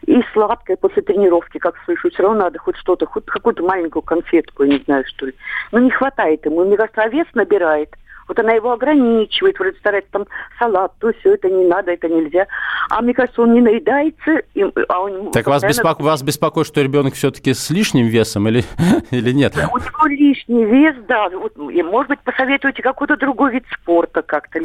И 0.07 0.23
сладкое 0.35 0.77
после 0.77 1.03
тренировки, 1.03 1.59
как 1.59 1.75
слышу, 1.85 2.11
все 2.11 2.23
равно 2.23 2.45
надо 2.45 2.61
хоть 2.61 2.77
что-то, 2.77 3.07
хоть 3.07 3.27
какую-то 3.27 3.65
маленькую 3.65 4.03
конфетку, 4.03 4.63
я 4.63 4.79
не 4.79 4.85
знаю, 4.85 5.05
что 5.05 5.27
ли. 5.27 5.35
Но 5.73 5.81
не 5.81 5.91
хватает 5.91 6.47
ему. 6.47 6.65
Мне 6.65 6.77
кажется, 6.77 7.03
а 7.03 7.09
вес 7.09 7.27
набирает. 7.35 7.89
Вот 8.29 8.39
она 8.39 8.53
его 8.53 8.73
ограничивает, 8.73 9.59
вроде 9.59 9.79
старается 9.79 10.11
там 10.13 10.27
салат, 10.59 10.93
то 10.99 11.13
все 11.21 11.35
это 11.35 11.49
не 11.49 11.67
надо, 11.67 11.93
это 11.93 12.09
нельзя. 12.09 12.47
А 12.91 13.01
мне 13.03 13.15
кажется, 13.15 13.43
он 13.43 13.55
не 13.55 13.61
наедается. 13.61 14.43
И, 14.55 14.63
а 14.89 15.01
он 15.01 15.31
так 15.33 15.47
вас, 15.47 15.63
беспоко... 15.63 16.03
вас 16.03 16.23
беспокоит, 16.23 16.67
что 16.67 16.83
ребенок 16.83 17.15
все-таки 17.15 17.55
с 17.55 17.71
лишним 17.71 18.07
весом 18.07 18.49
или, 18.49 18.65
или 19.11 19.33
нет? 19.33 19.55
У 19.57 19.79
него 19.79 20.07
лишний 20.07 20.65
вес, 20.65 20.97
да. 21.09 21.29
Вот, 21.31 21.57
и, 21.71 21.83
может 21.83 22.09
быть, 22.09 22.21
посоветуйте 22.21 22.83
какой-то 22.83 23.17
другой 23.17 23.53
вид 23.53 23.65
спорта 23.73 24.23
как-то. 24.23 24.61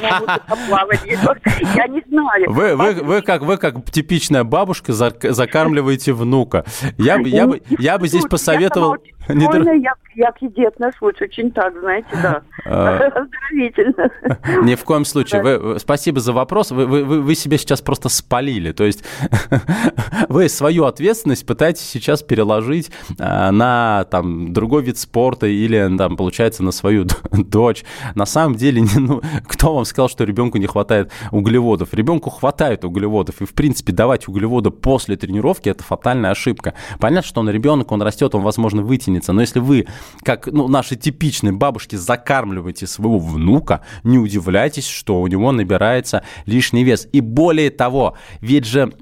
Я 0.00 0.18
думаю, 0.18 0.40
плавание. 0.68 1.18
Я 1.74 1.86
не 1.88 2.02
знаю. 2.08 2.50
Вы, 2.50 2.76
вы, 2.76 2.92
вы, 2.94 3.22
как, 3.22 3.42
вы 3.42 3.56
как 3.56 3.84
типичная 3.90 4.44
бабушка 4.44 4.92
закармливаете 4.92 6.12
внука. 6.12 6.64
Я 6.98 7.18
бы, 7.18 7.28
я 7.28 7.46
бы, 7.46 7.62
я 7.78 7.98
бы 7.98 8.08
здесь 8.08 8.24
посоветовал... 8.24 8.96
Не 9.28 9.48
др... 9.48 9.72
я, 9.72 9.94
я 10.14 10.32
к 10.32 10.42
еде 10.42 10.68
отношусь 10.68 11.20
очень 11.20 11.50
так, 11.50 11.78
знаете, 11.80 12.08
да. 12.22 12.42
Оздоровительно. 12.64 14.10
Ни 14.62 14.74
в 14.74 14.84
коем 14.84 15.04
случае. 15.04 15.42
Вы, 15.42 15.78
спасибо 15.78 16.20
за 16.20 16.32
вопрос. 16.32 16.70
Вы, 16.70 16.86
вы, 16.86 17.20
вы 17.20 17.34
себя 17.34 17.58
сейчас 17.58 17.80
просто 17.80 18.08
спалили. 18.08 18.72
То 18.72 18.84
есть 18.84 19.04
вы 20.28 20.48
свою 20.48 20.84
ответственность 20.84 21.46
пытаетесь 21.46 21.82
сейчас 21.82 22.22
переложить 22.22 22.90
на 23.18 24.04
там, 24.10 24.52
другой 24.52 24.82
вид 24.82 24.98
спорта 24.98 25.46
или, 25.46 25.96
там, 25.96 26.16
получается, 26.16 26.62
на 26.62 26.72
свою 26.72 27.06
дочь. 27.32 27.84
На 28.14 28.26
самом 28.26 28.56
деле, 28.56 28.82
ну, 28.96 29.22
кто 29.46 29.74
вам 29.74 29.84
сказал, 29.84 30.08
что 30.08 30.24
ребенку 30.24 30.58
не 30.58 30.66
хватает 30.66 31.10
углеводов? 31.30 31.94
Ребенку 31.94 32.30
хватает 32.30 32.84
углеводов. 32.84 33.40
И, 33.40 33.46
в 33.46 33.54
принципе, 33.54 33.92
давать 33.92 34.28
углеводы 34.28 34.70
после 34.70 35.16
тренировки– 35.16 35.68
это 35.70 35.82
фатальная 35.82 36.30
ошибка. 36.30 36.74
Понятно, 37.00 37.26
что 37.26 37.40
он 37.40 37.50
ребенок, 37.50 37.90
он 37.92 38.02
растет, 38.02 38.34
он, 38.34 38.42
возможно, 38.42 38.82
вытянется. 39.14 39.32
Но 39.32 39.40
если 39.40 39.60
вы, 39.60 39.86
как 40.22 40.46
ну, 40.46 40.68
наши 40.68 40.96
типичные 40.96 41.52
бабушки, 41.52 41.96
закармливаете 41.96 42.86
своего 42.86 43.18
внука, 43.18 43.80
не 44.02 44.18
удивляйтесь, 44.18 44.86
что 44.86 45.20
у 45.20 45.26
него 45.26 45.52
набирается 45.52 46.22
лишний 46.46 46.84
вес. 46.84 47.08
И 47.12 47.20
более 47.20 47.70
того, 47.70 48.16
ведь 48.40 48.66
же 48.66 48.92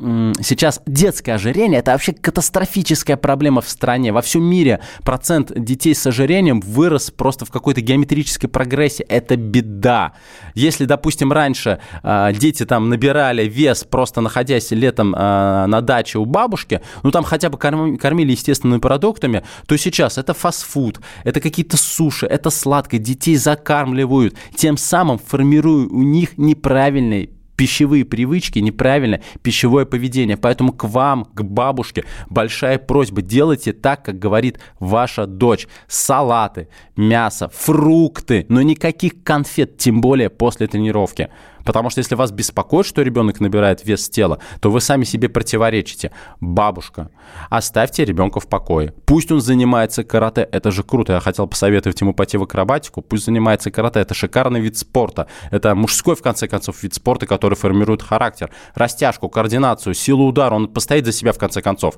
сейчас 0.41 0.81
детское 0.87 1.35
ожирение– 1.35 1.81
это 1.81 1.93
вообще 1.93 2.13
катастрофическая 2.13 3.17
проблема 3.17 3.61
в 3.61 3.69
стране. 3.69 4.13
Во 4.13 4.21
всем 4.21 4.45
мире 4.45 4.81
процент 5.05 5.53
детей 5.55 5.95
с 5.95 6.07
ожирением 6.07 6.61
вырос 6.61 7.11
просто 7.11 7.45
в 7.45 7.51
какой-то 7.51 7.81
геометрической 7.81 8.49
прогрессии. 8.49 9.05
Это 9.09 9.37
беда. 9.37 10.13
Если, 10.55 10.85
допустим, 10.85 11.33
раньше 11.33 11.79
э, 12.03 12.33
дети 12.35 12.65
там 12.65 12.89
набирали 12.89 13.47
вес, 13.49 13.85
просто 13.85 14.21
находясь 14.21 14.71
летом 14.71 15.15
э, 15.15 15.67
на 15.67 15.81
даче 15.81 16.19
у 16.19 16.25
бабушки, 16.25 16.81
ну 17.03 17.11
там 17.11 17.25
хотя 17.25 17.49
бы 17.49 17.59
корм- 17.59 17.97
кормили 17.97 18.33
естественными 18.33 18.81
продуктами, 18.81 19.43
то 19.67 19.77
сейчас 19.77 20.02
это 20.19 20.35
фастфуд, 20.35 21.01
это 21.25 21.41
какие-то 21.41 21.77
суши, 21.77 22.27
это 22.27 22.51
сладкое, 22.51 23.01
детей 23.01 23.37
закармливают, 23.37 24.37
тем 24.55 24.77
самым 24.77 25.19
формируя 25.19 25.87
у 25.87 26.03
них 26.03 26.39
неправильный 26.39 27.31
пищевые 27.57 28.05
привычки, 28.05 28.59
неправильное 28.59 29.23
пищевое 29.43 29.87
поведение. 29.87 30.37
Поэтому 30.37 30.73
к 30.73 30.85
вам, 30.85 31.25
к 31.27 31.43
бабушке, 31.43 32.05
большая 32.29 32.79
просьба. 32.79 33.23
Делайте 33.23 33.73
так, 33.73 34.05
как 34.05 34.19
говорит 34.19 34.59
ваша 34.81 35.27
дочь. 35.27 35.69
Салаты, 35.87 36.69
мясо, 36.97 37.49
фрукты, 37.55 38.47
но 38.49 38.63
никаких 38.63 39.23
конфет, 39.23 39.79
тем 39.79 40.01
более 40.01 40.29
после 40.29 40.67
тренировки. 40.67 41.29
Потому 41.65 41.91
что 41.91 41.99
если 42.01 42.15
вас 42.15 42.31
беспокоит, 42.31 42.87
что 42.87 43.03
ребенок 43.03 43.41
набирает 43.41 43.85
вес 43.85 44.09
тела, 44.09 44.39
то 44.61 44.71
вы 44.71 44.81
сами 44.81 45.05
себе 45.05 45.29
противоречите. 45.29 46.13
Бабушка, 46.41 47.11
оставьте 47.51 48.05
ребенка 48.05 48.41
в 48.41 48.49
покое. 48.49 48.95
Пусть 49.07 49.31
он 49.33 49.41
занимается 49.41 50.05
карате. 50.05 50.49
Это 50.51 50.71
же 50.71 50.83
круто. 50.83 51.15
Я 51.15 51.21
хотел 51.21 51.47
посоветовать 51.47 52.01
ему 52.01 52.15
пойти 52.15 52.37
в 52.37 52.43
акробатику. 52.43 53.03
Пусть 53.03 53.25
занимается 53.25 53.71
карате. 53.71 54.01
Это 54.01 54.15
шикарный 54.15 54.61
вид 54.61 54.77
спорта. 54.77 55.27
Это 55.51 55.75
мужской, 55.75 56.17
в 56.17 56.23
конце 56.23 56.49
концов, 56.49 56.83
вид 56.83 56.95
спорта, 56.95 57.27
который 57.27 57.55
формирует 57.55 58.03
характер, 58.03 58.51
растяжку, 58.75 59.29
координацию, 59.29 59.95
силу 59.95 60.27
удара. 60.27 60.55
Он 60.55 60.69
постоит 60.69 61.07
за 61.07 61.13
себя, 61.13 61.33
в 61.33 61.39
конце 61.39 61.63
концов. 61.63 61.97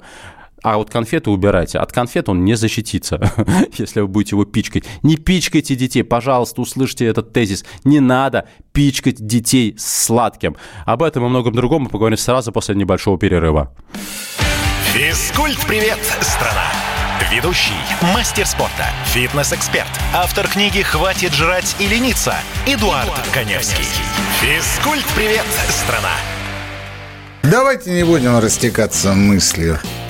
А 0.65 0.79
вот 0.79 0.89
конфеты 0.89 1.29
убирайте. 1.29 1.79
От 1.79 1.93
конфет 1.93 2.31
он 2.31 2.43
не 2.43 2.55
защитится, 2.55 3.21
если 3.77 4.01
вы 4.01 4.09
будете 4.09 4.35
его 4.35 4.47
пичкать. 4.47 4.85
Не 5.03 5.17
пичкайте 5.17 5.75
детей, 5.75 6.03
пожалуйста, 6.03 6.63
услышьте 6.63 7.05
этот 7.05 7.35
тезис. 7.35 7.67
Не 7.85 8.01
надо 8.01 8.49
пичкать 8.73 9.25
детей 9.25 9.77
сладким. 9.79 10.57
Об 10.87 11.03
этом 11.03 11.27
и 11.27 11.29
многом 11.29 11.55
другом 11.55 11.83
мы 11.83 11.91
поговорим 11.91 12.17
сразу 12.17 12.51
после 12.51 12.75
небольшого 12.75 13.19
перерыва. 13.19 13.75
Физкульт-привет, 14.95 15.99
страна! 16.23 16.65
Ведущий, 17.31 17.75
мастер 18.15 18.47
спорта, 18.47 18.87
фитнес-эксперт, 19.07 19.91
автор 20.15 20.49
книги 20.49 20.81
«Хватит 20.81 21.33
жрать 21.35 21.77
и 21.79 21.87
лениться» 21.87 22.35
Эдуард, 22.67 23.05
Эдуард 23.05 23.29
Коневский. 23.35 23.85
Физкульт-привет, 24.41 25.45
страна! 25.69 26.15
Давайте 27.43 27.93
не 27.93 28.05
будем 28.05 28.39
растекаться 28.39 29.13
мыслью. 29.13 29.79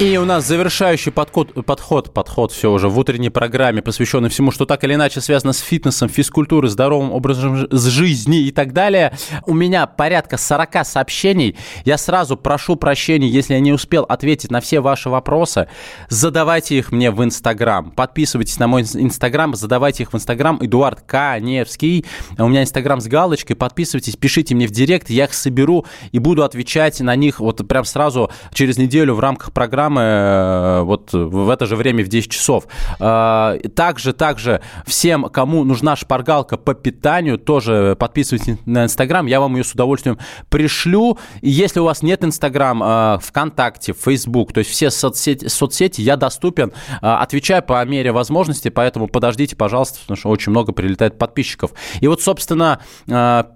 И 0.00 0.16
у 0.16 0.24
нас 0.24 0.44
завершающий 0.44 1.12
подход, 1.12 1.64
подход, 1.64 2.12
подход 2.12 2.50
все 2.50 2.72
уже 2.72 2.88
в 2.88 2.98
утренней 2.98 3.30
программе, 3.30 3.80
посвященный 3.80 4.28
всему, 4.28 4.50
что 4.50 4.66
так 4.66 4.82
или 4.82 4.94
иначе 4.94 5.20
связано 5.20 5.52
с 5.52 5.60
фитнесом, 5.60 6.08
физкультурой, 6.08 6.68
здоровым 6.68 7.12
образом 7.12 7.68
жизни 7.70 8.40
и 8.40 8.50
так 8.50 8.72
далее. 8.72 9.16
У 9.46 9.54
меня 9.54 9.86
порядка 9.86 10.36
40 10.36 10.84
сообщений. 10.84 11.56
Я 11.84 11.96
сразу 11.96 12.36
прошу 12.36 12.74
прощения, 12.74 13.28
если 13.28 13.54
я 13.54 13.60
не 13.60 13.72
успел 13.72 14.02
ответить 14.02 14.50
на 14.50 14.60
все 14.60 14.80
ваши 14.80 15.08
вопросы. 15.08 15.68
Задавайте 16.08 16.76
их 16.76 16.90
мне 16.90 17.12
в 17.12 17.22
Инстаграм. 17.22 17.92
Подписывайтесь 17.92 18.58
на 18.58 18.66
мой 18.66 18.82
Инстаграм, 18.82 19.54
задавайте 19.54 20.02
их 20.02 20.12
в 20.12 20.16
Инстаграм. 20.16 20.58
Эдуард 20.60 21.02
Каневский. 21.02 22.04
У 22.36 22.48
меня 22.48 22.62
Инстаграм 22.62 23.00
с 23.00 23.06
галочкой. 23.06 23.54
Подписывайтесь, 23.54 24.16
пишите 24.16 24.56
мне 24.56 24.66
в 24.66 24.72
Директ, 24.72 25.08
я 25.08 25.26
их 25.26 25.34
соберу 25.34 25.86
и 26.10 26.18
буду 26.18 26.42
отвечать 26.42 26.98
на 26.98 27.14
них 27.14 27.38
вот 27.38 27.66
прям 27.68 27.84
сразу 27.84 28.32
через 28.52 28.76
неделю 28.76 29.14
в 29.14 29.20
рамках 29.20 29.52
программы 29.52 29.83
программы 29.84 30.00
э, 30.02 30.82
вот 30.82 31.12
в 31.12 31.48
это 31.50 31.66
же 31.66 31.76
время 31.76 32.04
в 32.04 32.08
10 32.08 32.30
часов. 32.30 32.66
Э, 33.00 33.58
также, 33.74 34.12
также 34.12 34.60
всем, 34.86 35.24
кому 35.24 35.64
нужна 35.64 35.96
шпаргалка 35.96 36.56
по 36.56 36.74
питанию, 36.74 37.38
тоже 37.38 37.96
подписывайтесь 37.98 38.58
на 38.66 38.84
Инстаграм, 38.84 39.26
я 39.26 39.40
вам 39.40 39.56
ее 39.56 39.64
с 39.64 39.72
удовольствием 39.72 40.18
пришлю. 40.48 41.18
Если 41.42 41.80
у 41.80 41.84
вас 41.84 42.02
нет 42.02 42.24
Инстаграм, 42.24 42.82
э, 42.82 43.18
ВКонтакте, 43.22 43.92
Фейсбук, 43.92 44.52
то 44.52 44.58
есть 44.58 44.70
все 44.70 44.90
соцсети, 44.90 45.48
соцсети 45.48 46.00
я 46.00 46.16
доступен, 46.16 46.72
отвечаю 47.00 47.62
по 47.62 47.84
мере 47.84 48.12
возможности, 48.12 48.68
поэтому 48.68 49.08
подождите, 49.08 49.56
пожалуйста, 49.56 50.00
потому 50.00 50.16
что 50.16 50.28
очень 50.30 50.50
много 50.50 50.72
прилетает 50.72 51.18
подписчиков. 51.18 51.72
И 52.00 52.08
вот, 52.08 52.22
собственно, 52.22 52.80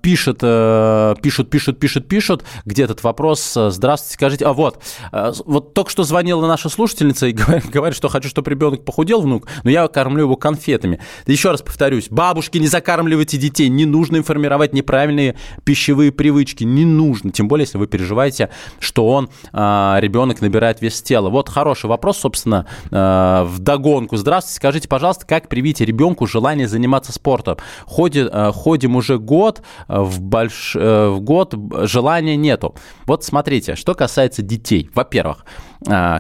пишет, 0.03 0.41
пишут, 0.41 1.51
пишут, 1.51 1.79
пишут, 1.79 2.09
пишут, 2.09 2.45
где 2.64 2.85
этот 2.85 3.03
вопрос, 3.03 3.55
здравствуйте, 3.55 4.14
скажите, 4.14 4.47
а 4.47 4.53
вот, 4.53 4.83
вот 5.12 5.74
только 5.74 5.91
что 5.91 6.05
звонил 6.05 6.17
звонила 6.18 6.48
наша 6.48 6.68
слушательница 6.68 7.28
и 7.28 7.32
говорит, 7.72 7.94
что 7.94 8.08
хочу, 8.08 8.28
чтобы 8.28 8.50
ребенок 8.50 8.84
похудел, 8.84 9.20
внук, 9.20 9.46
но 9.62 9.70
я 9.70 9.86
кормлю 9.86 10.22
его 10.24 10.34
конфетами. 10.34 10.98
Еще 11.26 11.52
раз 11.52 11.62
повторюсь, 11.62 12.08
бабушки, 12.10 12.58
не 12.58 12.66
закармливайте 12.66 13.36
детей, 13.38 13.68
не 13.68 13.86
нужно 13.86 14.16
им 14.16 14.24
формировать 14.24 14.72
неправильные 14.72 15.36
пищевые 15.62 16.10
привычки, 16.10 16.64
не 16.64 16.84
нужно, 16.84 17.30
тем 17.30 17.46
более, 17.46 17.66
если 17.66 17.78
вы 17.78 17.86
переживаете, 17.86 18.50
что 18.80 19.06
он, 19.08 19.28
а, 19.52 19.98
ребенок 20.00 20.40
набирает 20.40 20.82
вес 20.82 21.00
тела. 21.02 21.30
Вот 21.30 21.48
хороший 21.48 21.86
вопрос, 21.86 22.18
собственно, 22.18 22.66
а, 22.90 23.44
в 23.44 23.60
догонку. 23.60 24.16
Здравствуйте, 24.16 24.56
скажите, 24.56 24.88
пожалуйста, 24.88 25.24
как 25.24 25.48
привить 25.48 25.80
ребенку 25.80 26.26
желание 26.26 26.66
заниматься 26.66 27.12
спортом? 27.12 27.58
Ходим, 27.86 28.28
а, 28.32 28.50
ходим 28.50 28.96
уже 28.96 29.20
год, 29.20 29.62
в, 29.86 30.20
больш... 30.20 30.74
Э, 30.74 31.10
в 31.10 31.20
год 31.20 31.54
желания 31.84 32.34
нету. 32.34 32.74
Вот 33.06 33.22
смотрите, 33.22 33.76
что 33.76 33.94
касается 33.94 34.42
детей. 34.42 34.90
Во-первых, 34.94 35.44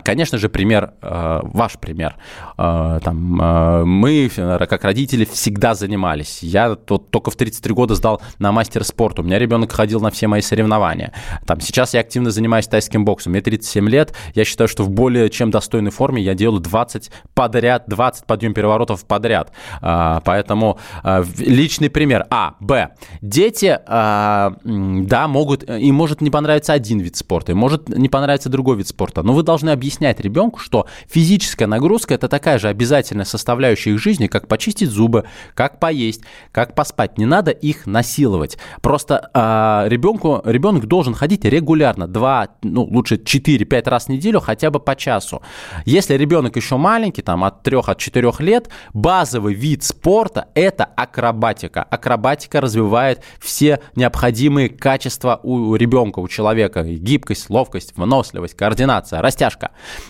конечно 0.04 0.38
же, 0.38 0.48
пример, 0.48 0.92
а, 1.02 1.40
ваш 1.42 1.78
пример. 1.78 2.16
А, 2.56 3.00
там, 3.00 3.86
мы, 3.88 4.30
как 4.34 4.84
родители, 4.84 5.24
всегда 5.24 5.74
занимались. 5.74 6.42
Я 6.42 6.74
тут 6.74 7.10
только 7.10 7.30
в 7.30 7.36
33 7.36 7.74
года 7.74 7.94
сдал 7.94 8.20
на 8.38 8.52
мастер 8.52 8.84
спорта. 8.84 9.22
У 9.22 9.24
меня 9.24 9.38
ребенок 9.38 9.72
ходил 9.72 10.00
на 10.00 10.10
все 10.10 10.26
мои 10.26 10.40
соревнования. 10.40 11.12
Там, 11.46 11.60
сейчас 11.60 11.94
я 11.94 12.00
активно 12.00 12.30
занимаюсь 12.30 12.66
тайским 12.66 13.04
боксом. 13.04 13.32
Мне 13.32 13.40
37 13.40 13.88
лет. 13.88 14.14
Я 14.34 14.44
считаю, 14.44 14.68
что 14.68 14.84
в 14.84 14.90
более 14.90 15.30
чем 15.30 15.50
достойной 15.50 15.90
форме 15.90 16.22
я 16.22 16.34
делаю 16.34 16.60
20 16.60 17.10
подряд, 17.34 17.84
20 17.86 18.26
подъем 18.26 18.54
переворотов 18.54 19.04
подряд. 19.04 19.52
Поэтому 19.80 20.78
личный 21.38 21.90
пример. 21.90 22.26
А. 22.30 22.54
Б. 22.60 22.90
Дети, 23.22 23.78
да, 23.86 25.28
могут, 25.28 25.68
им 25.68 25.94
может 25.94 26.20
не 26.20 26.30
понравиться 26.30 26.72
один 26.72 27.00
вид 27.00 27.16
спорта, 27.16 27.52
им 27.52 27.58
может 27.58 27.88
не 27.88 28.08
понравиться 28.08 28.48
другой 28.48 28.76
вид 28.76 28.88
спорта. 28.88 29.22
Но 29.22 29.32
вы 29.32 29.42
должны 29.42 29.70
объяснять 29.78 30.20
ребенку, 30.20 30.58
что 30.58 30.86
физическая 31.08 31.68
нагрузка 31.68 32.14
это 32.14 32.28
такая 32.28 32.58
же 32.58 32.68
обязательная 32.68 33.24
составляющая 33.24 33.92
их 33.92 34.00
жизни, 34.00 34.26
как 34.26 34.48
почистить 34.48 34.90
зубы, 34.90 35.24
как 35.54 35.78
поесть, 35.78 36.22
как 36.50 36.74
поспать. 36.74 37.16
Не 37.16 37.26
надо 37.26 37.52
их 37.52 37.86
насиловать. 37.86 38.58
Просто 38.82 39.30
э, 39.32 39.88
ребенку, 39.88 40.42
ребенок 40.44 40.86
должен 40.86 41.14
ходить 41.14 41.44
регулярно, 41.44 42.08
2, 42.08 42.48
ну 42.62 42.82
лучше 42.84 43.14
4-5 43.14 43.88
раз 43.88 44.06
в 44.06 44.08
неделю, 44.08 44.40
хотя 44.40 44.70
бы 44.70 44.80
по 44.80 44.96
часу. 44.96 45.42
Если 45.84 46.14
ребенок 46.14 46.56
еще 46.56 46.76
маленький, 46.76 47.22
там 47.22 47.44
от 47.44 47.62
3 47.62 47.78
от 47.86 47.98
4 47.98 48.32
лет, 48.40 48.68
базовый 48.92 49.54
вид 49.54 49.84
спорта 49.84 50.48
это 50.54 50.84
акробатика. 50.84 51.82
Акробатика 51.84 52.60
развивает 52.60 53.22
все 53.40 53.80
необходимые 53.94 54.68
качества 54.68 55.40
у 55.42 55.76
ребенка, 55.76 56.18
у 56.18 56.28
человека. 56.28 56.82
Гибкость, 56.82 57.48
ловкость, 57.48 57.96
выносливость, 57.96 58.54
координация, 58.54 59.22
растяжка. 59.22 59.67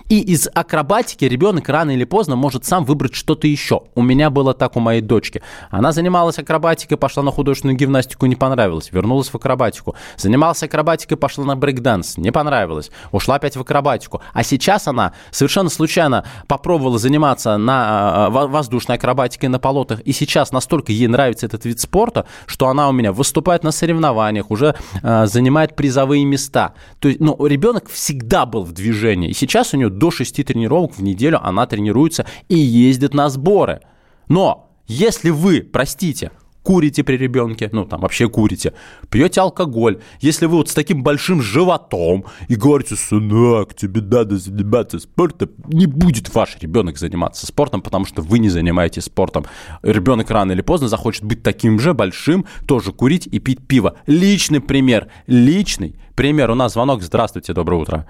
И 0.09 0.21
из 0.21 0.49
акробатики 0.53 1.25
ребенок 1.25 1.69
рано 1.69 1.91
или 1.91 2.05
поздно 2.05 2.37
может 2.37 2.65
сам 2.65 2.85
выбрать 2.85 3.15
что-то 3.15 3.47
еще. 3.47 3.83
У 3.95 4.03
меня 4.03 4.31
было 4.31 4.55
так 4.55 4.77
у 4.77 4.81
моей 4.81 5.01
дочки. 5.01 5.43
Она 5.71 5.93
занималась 5.93 6.39
акробатикой, 6.39 6.97
пошла 6.97 7.23
на 7.23 7.31
художественную 7.31 7.77
гимнастику, 7.77 8.27
не 8.27 8.37
понравилось. 8.37 8.91
Вернулась 8.93 9.29
в 9.29 9.35
акробатику. 9.35 9.95
Занималась 10.17 10.63
акробатикой, 10.63 11.17
пошла 11.17 11.45
на 11.45 11.57
брейкданс, 11.57 12.17
не 12.17 12.31
понравилось. 12.31 12.91
Ушла 13.13 13.37
опять 13.37 13.57
в 13.57 13.61
акробатику. 13.61 14.23
А 14.33 14.43
сейчас 14.43 14.89
она 14.89 15.13
совершенно 15.31 15.71
случайно 15.71 16.25
попробовала 16.47 16.99
заниматься 16.99 17.57
на 17.57 18.27
а, 18.27 18.31
воздушной 18.31 18.97
акробатикой 18.97 19.49
на 19.49 19.59
полотах. 19.59 20.01
И 20.01 20.13
сейчас 20.13 20.53
настолько 20.53 20.93
ей 20.93 21.07
нравится 21.07 21.47
этот 21.47 21.65
вид 21.65 21.81
спорта, 21.81 22.27
что 22.47 22.69
она 22.69 22.89
у 22.89 22.93
меня 22.93 23.13
выступает 23.13 23.65
на 23.65 23.73
соревнованиях, 23.73 24.51
уже 24.51 24.75
э, 25.03 25.27
занимает 25.27 25.77
призовые 25.77 26.25
места. 26.25 26.75
То 27.01 27.09
есть, 27.09 27.21
ну, 27.21 27.47
ребенок 27.47 27.89
всегда 27.89 28.47
был 28.47 28.65
в 28.65 28.73
движении. 28.73 29.31
И 29.31 29.35
сейчас 29.49 29.75
у 29.75 29.77
нее 29.77 29.91
до 29.91 30.11
6 30.11 30.45
тренировок 30.45 30.97
в 30.97 31.03
неделю 31.03 31.41
она 31.43 31.67
тренируется 31.67 32.27
и 32.49 32.57
ездит 32.57 33.15
на 33.15 33.29
сборы. 33.29 33.81
Но 34.29 34.71
если 34.87 35.31
вы, 35.31 35.63
простите, 35.63 36.31
курите 36.63 37.03
при 37.03 37.17
ребенке, 37.17 37.71
ну 37.73 37.87
там 37.87 38.03
вообще 38.03 38.29
курите, 38.29 38.75
пьете 39.11 39.41
алкоголь, 39.41 40.01
если 40.21 40.45
вы 40.45 40.57
вот 40.57 40.69
с 40.69 40.75
таким 40.75 41.03
большим 41.03 41.41
животом 41.41 42.27
и 42.49 42.57
говорите, 42.57 42.95
сынок, 42.95 43.75
тебе 43.75 44.03
надо 44.03 44.37
заниматься 44.37 44.99
спортом, 44.99 45.49
не 45.69 45.87
будет 45.87 46.35
ваш 46.35 46.59
ребенок 46.61 46.99
заниматься 46.99 47.47
спортом, 47.47 47.81
потому 47.81 48.05
что 48.05 48.21
вы 48.21 48.39
не 48.39 48.51
занимаетесь 48.51 49.05
спортом. 49.05 49.47
Ребенок 49.83 50.31
рано 50.31 50.53
или 50.53 50.61
поздно 50.61 50.89
захочет 50.89 51.25
быть 51.25 51.43
таким 51.43 51.81
же 51.81 51.95
большим, 51.95 52.45
тоже 52.67 52.93
курить 52.93 53.27
и 53.27 53.39
пить 53.39 53.67
пиво. 53.67 53.95
Личный 54.07 54.61
пример, 54.61 55.09
личный 55.27 55.97
пример. 56.17 56.51
У 56.51 56.55
нас 56.55 56.75
звонок. 56.75 57.03
Здравствуйте, 57.03 57.55
доброе 57.55 57.81
утро. 57.81 58.07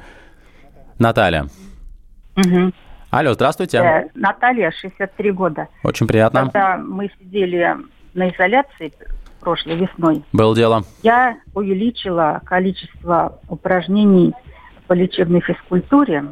Наталья. 0.99 1.47
Угу. 2.37 2.73
Алло, 3.11 3.33
здравствуйте. 3.33 3.79
Э, 3.79 4.09
Наталья, 4.15 4.71
63 4.71 5.31
года. 5.33 5.69
Очень 5.83 6.07
приятно. 6.07 6.43
Когда 6.43 6.77
мы 6.77 7.11
сидели 7.19 7.77
на 8.15 8.31
изоляции 8.31 8.93
прошлой 9.41 9.77
весной. 9.77 10.23
Было 10.33 10.55
дело. 10.55 10.85
Я 11.03 11.39
увеличила 11.55 12.41
количество 12.45 13.39
упражнений 13.49 14.35
по 14.87 14.93
лечебной 14.93 15.41
физкультуре 15.41 16.25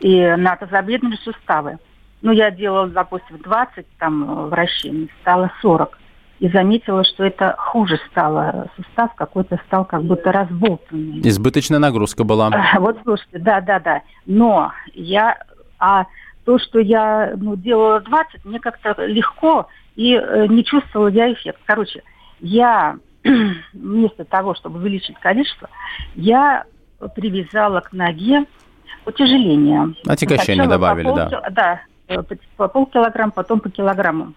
и 0.00 0.20
на 0.36 0.56
тазобедренные 0.56 1.18
суставы. 1.18 1.78
Ну, 2.22 2.32
я 2.32 2.50
делала, 2.50 2.88
допустим, 2.88 3.38
20 3.38 3.86
там 3.98 4.48
вращений, 4.48 5.10
стало 5.20 5.50
40 5.60 5.98
и 6.40 6.48
заметила, 6.48 7.04
что 7.04 7.24
это 7.24 7.54
хуже 7.58 7.98
стало. 8.10 8.68
Сустав 8.76 9.14
какой-то 9.14 9.60
стал 9.66 9.84
как 9.84 10.04
будто 10.04 10.30
разболтанный. 10.30 11.20
Избыточная 11.28 11.78
нагрузка 11.78 12.24
была. 12.24 12.50
Вот 12.78 12.98
слушайте, 13.02 13.38
да, 13.38 13.60
да, 13.60 13.80
да. 13.80 14.02
Но 14.26 14.72
я... 14.94 15.38
А 15.80 16.06
то, 16.44 16.58
что 16.58 16.78
я 16.80 17.34
ну, 17.36 17.56
делала 17.56 18.00
20, 18.00 18.44
мне 18.44 18.58
как-то 18.58 18.94
легко, 19.04 19.68
и 19.96 20.14
э, 20.14 20.46
не 20.46 20.64
чувствовала 20.64 21.08
я 21.08 21.30
эффект. 21.32 21.60
Короче, 21.66 22.02
я 22.40 22.96
вместо 23.72 24.24
того, 24.24 24.54
чтобы 24.54 24.78
увеличить 24.78 25.18
количество, 25.20 25.68
я 26.14 26.64
привязала 27.14 27.80
к 27.80 27.92
ноге 27.92 28.46
утяжеление. 29.04 29.94
Отягощение 30.06 30.66
добавили, 30.66 31.04
по 31.08 31.14
пол, 31.14 31.28
да. 31.28 31.50
Да, 31.50 31.80
э, 32.08 32.22
по 32.56 32.68
полкилограмма, 32.68 33.32
потом 33.32 33.60
по 33.60 33.70
килограмму. 33.70 34.32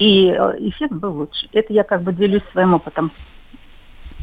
И 0.00 0.30
эффект 0.30 0.94
был 0.94 1.12
лучше. 1.12 1.46
Это 1.52 1.72
я 1.72 1.84
как 1.84 2.02
бы 2.02 2.12
делюсь 2.12 2.42
своим 2.52 2.74
опытом. 2.74 3.12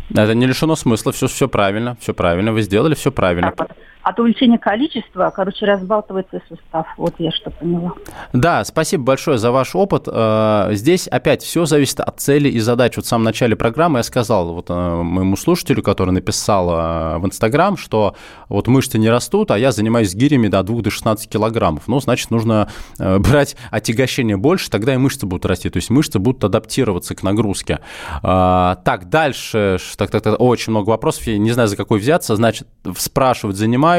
Это 0.09 0.34
не 0.34 0.47
лишено 0.47 0.75
смысла, 0.75 1.11
все, 1.11 1.28
все 1.28 1.47
правильно, 1.47 1.95
все 1.99 2.13
правильно, 2.13 2.51
вы 2.51 2.61
сделали 2.63 2.95
все 2.95 3.11
правильно. 3.11 3.53
вот. 3.55 3.71
От 4.07 4.17
увеличения 4.19 4.57
количества, 4.57 5.33
короче, 5.35 5.65
разбалтывается 5.65 6.41
сустав. 6.47 6.87
Вот 6.95 7.15
я 7.17 7.29
что 7.31 7.51
поняла. 7.51 7.91
Да, 8.31 8.63
спасибо 8.63 9.03
большое 9.03 9.37
за 9.37 9.51
ваш 9.51 9.75
опыт. 9.75 10.07
Э, 10.07 10.69
здесь 10.71 11.09
опять 11.09 11.43
все 11.43 11.65
зависит 11.65 11.99
от 11.99 12.17
цели 12.21 12.47
и 12.47 12.59
задач. 12.59 12.95
Вот 12.95 13.05
в 13.05 13.07
самом 13.09 13.25
начале 13.25 13.57
программы 13.57 13.99
я 13.99 14.03
сказал 14.03 14.53
вот 14.53 14.69
э, 14.69 14.73
моему 14.73 15.35
слушателю, 15.35 15.83
который 15.83 16.11
написал 16.11 16.69
э, 16.69 17.17
в 17.17 17.25
Инстаграм, 17.25 17.75
что 17.75 18.15
вот 18.47 18.67
мышцы 18.67 18.97
не 18.97 19.09
растут, 19.09 19.51
а 19.51 19.57
я 19.57 19.73
занимаюсь 19.73 20.15
гирями 20.15 20.47
до 20.47 20.63
2 20.63 20.83
до 20.83 20.89
16 20.89 21.29
килограммов. 21.29 21.89
Ну, 21.89 21.99
значит, 21.99 22.31
нужно 22.31 22.69
брать 22.97 23.57
отягощение 23.71 24.37
больше, 24.37 24.69
тогда 24.69 24.93
и 24.93 24.97
мышцы 24.97 25.25
будут 25.25 25.45
расти. 25.45 25.69
То 25.69 25.77
есть 25.77 25.89
мышцы 25.89 26.17
будут 26.17 26.45
адаптироваться 26.45 27.13
к 27.13 27.23
нагрузке. 27.23 27.79
Так, 28.21 29.09
дальше. 29.09 29.79
Так, 29.97 30.11
так, 30.11 30.21
так, 30.21 30.35
очень 30.39 30.71
много 30.71 30.91
вопросов. 30.91 31.27
Я 31.27 31.37
не 31.37 31.51
знаю, 31.51 31.67
за 31.67 31.75
какой 31.75 31.99
взяться. 31.99 32.37
Значит, 32.37 32.67
спрашивают, 32.97 33.57
занимаюсь 33.57 33.96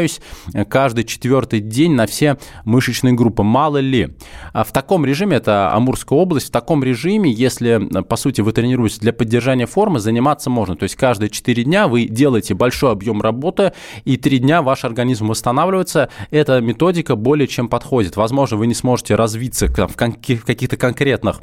каждый 0.69 1.05
четвертый 1.05 1.61
день 1.61 1.93
на 1.93 2.07
все 2.07 2.39
мышечные 2.65 3.15
группы. 3.15 3.43
Мало 3.43 3.79
ли. 3.79 4.17
А 4.53 4.65
в 4.65 4.73
таком 4.73 5.05
режиме, 5.05 5.37
это 5.37 5.73
Амурская 5.73 6.19
область, 6.19 6.49
в 6.49 6.51
таком 6.51 6.85
режиме, 6.85 7.31
если, 7.31 7.89
по 8.03 8.17
сути, 8.17 8.41
вы 8.41 8.53
тренируетесь 8.53 8.99
для 8.99 9.13
поддержания 9.13 9.67
формы, 9.67 10.01
заниматься 10.01 10.51
можно. 10.51 10.77
То 10.77 10.85
есть 10.85 10.97
каждые 10.97 11.31
4 11.31 11.65
дня 11.65 11.89
вы 11.89 12.07
делаете 12.07 12.55
большой 12.55 12.93
объем 12.93 13.23
работы, 13.23 13.73
и 14.05 14.17
3 14.17 14.39
дня 14.39 14.63
ваш 14.63 14.85
организм 14.85 15.29
восстанавливается. 15.29 16.09
Эта 16.31 16.61
методика 16.61 17.17
более 17.17 17.49
чем 17.49 17.69
подходит. 17.69 18.17
Возможно, 18.17 18.57
вы 18.57 18.67
не 18.67 18.75
сможете 18.75 19.15
развиться 19.15 19.67
в 19.67 19.97
каких-то 19.97 20.77
конкретных 20.77 21.41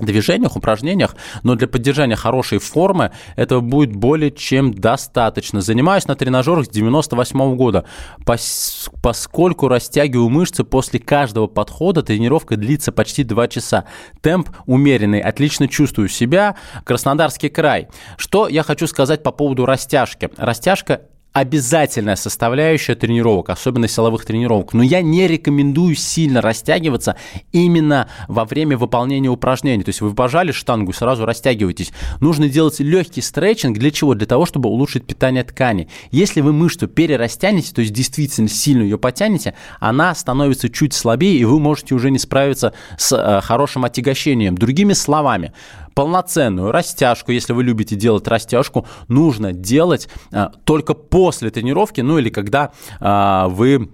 движениях, 0.00 0.56
упражнениях, 0.56 1.16
но 1.42 1.54
для 1.54 1.68
поддержания 1.68 2.16
хорошей 2.16 2.58
формы 2.58 3.12
этого 3.36 3.60
будет 3.60 3.94
более 3.94 4.30
чем 4.30 4.74
достаточно. 4.74 5.60
Занимаюсь 5.60 6.06
на 6.06 6.14
тренажерах 6.16 6.66
с 6.66 6.68
98 6.68 7.56
года, 7.56 7.84
пос 8.24 8.90
поскольку 9.02 9.68
растягиваю 9.68 10.28
мышцы 10.28 10.64
после 10.64 11.00
каждого 11.00 11.46
подхода, 11.46 12.02
тренировка 12.02 12.56
длится 12.56 12.92
почти 12.92 13.24
2 13.24 13.48
часа. 13.48 13.84
Темп 14.20 14.50
умеренный, 14.66 15.20
отлично 15.20 15.68
чувствую 15.68 16.08
себя. 16.08 16.56
Краснодарский 16.84 17.48
край. 17.48 17.88
Что 18.16 18.48
я 18.48 18.62
хочу 18.62 18.86
сказать 18.86 19.22
по 19.22 19.32
поводу 19.32 19.66
растяжки? 19.66 20.30
Растяжка 20.36 21.02
обязательная 21.36 22.16
составляющая 22.16 22.94
тренировок, 22.94 23.50
особенно 23.50 23.88
силовых 23.88 24.24
тренировок. 24.24 24.72
Но 24.72 24.82
я 24.82 25.02
не 25.02 25.26
рекомендую 25.26 25.94
сильно 25.94 26.40
растягиваться 26.40 27.16
именно 27.52 28.08
во 28.26 28.46
время 28.46 28.78
выполнения 28.78 29.28
упражнений. 29.28 29.84
То 29.84 29.90
есть 29.90 30.00
вы 30.00 30.14
пожали 30.14 30.50
штангу 30.50 30.92
и 30.92 30.94
сразу 30.94 31.26
растягиваетесь. 31.26 31.92
Нужно 32.22 32.48
делать 32.48 32.80
легкий 32.80 33.20
стретчинг. 33.20 33.76
Для 33.76 33.90
чего? 33.90 34.14
Для 34.14 34.26
того, 34.26 34.46
чтобы 34.46 34.70
улучшить 34.70 35.06
питание 35.06 35.44
ткани. 35.44 35.90
Если 36.10 36.40
вы 36.40 36.54
мышцу 36.54 36.88
перерастянете, 36.88 37.74
то 37.74 37.82
есть 37.82 37.92
действительно 37.92 38.48
сильно 38.48 38.80
ее 38.80 38.96
потянете, 38.96 39.52
она 39.78 40.14
становится 40.14 40.70
чуть 40.70 40.94
слабее, 40.94 41.36
и 41.36 41.44
вы 41.44 41.60
можете 41.60 41.94
уже 41.94 42.10
не 42.10 42.18
справиться 42.18 42.72
с 42.96 43.12
э, 43.12 43.42
хорошим 43.42 43.84
отягощением. 43.84 44.56
Другими 44.56 44.94
словами, 44.94 45.52
полноценную 45.96 46.72
растяжку, 46.72 47.32
если 47.32 47.54
вы 47.54 47.64
любите 47.64 47.96
делать 47.96 48.28
растяжку, 48.28 48.86
нужно 49.08 49.54
делать 49.54 50.08
а, 50.30 50.52
только 50.64 50.92
после 50.92 51.50
тренировки, 51.50 52.02
ну 52.02 52.18
или 52.18 52.28
когда 52.28 52.72
а, 53.00 53.48
вы 53.48 53.90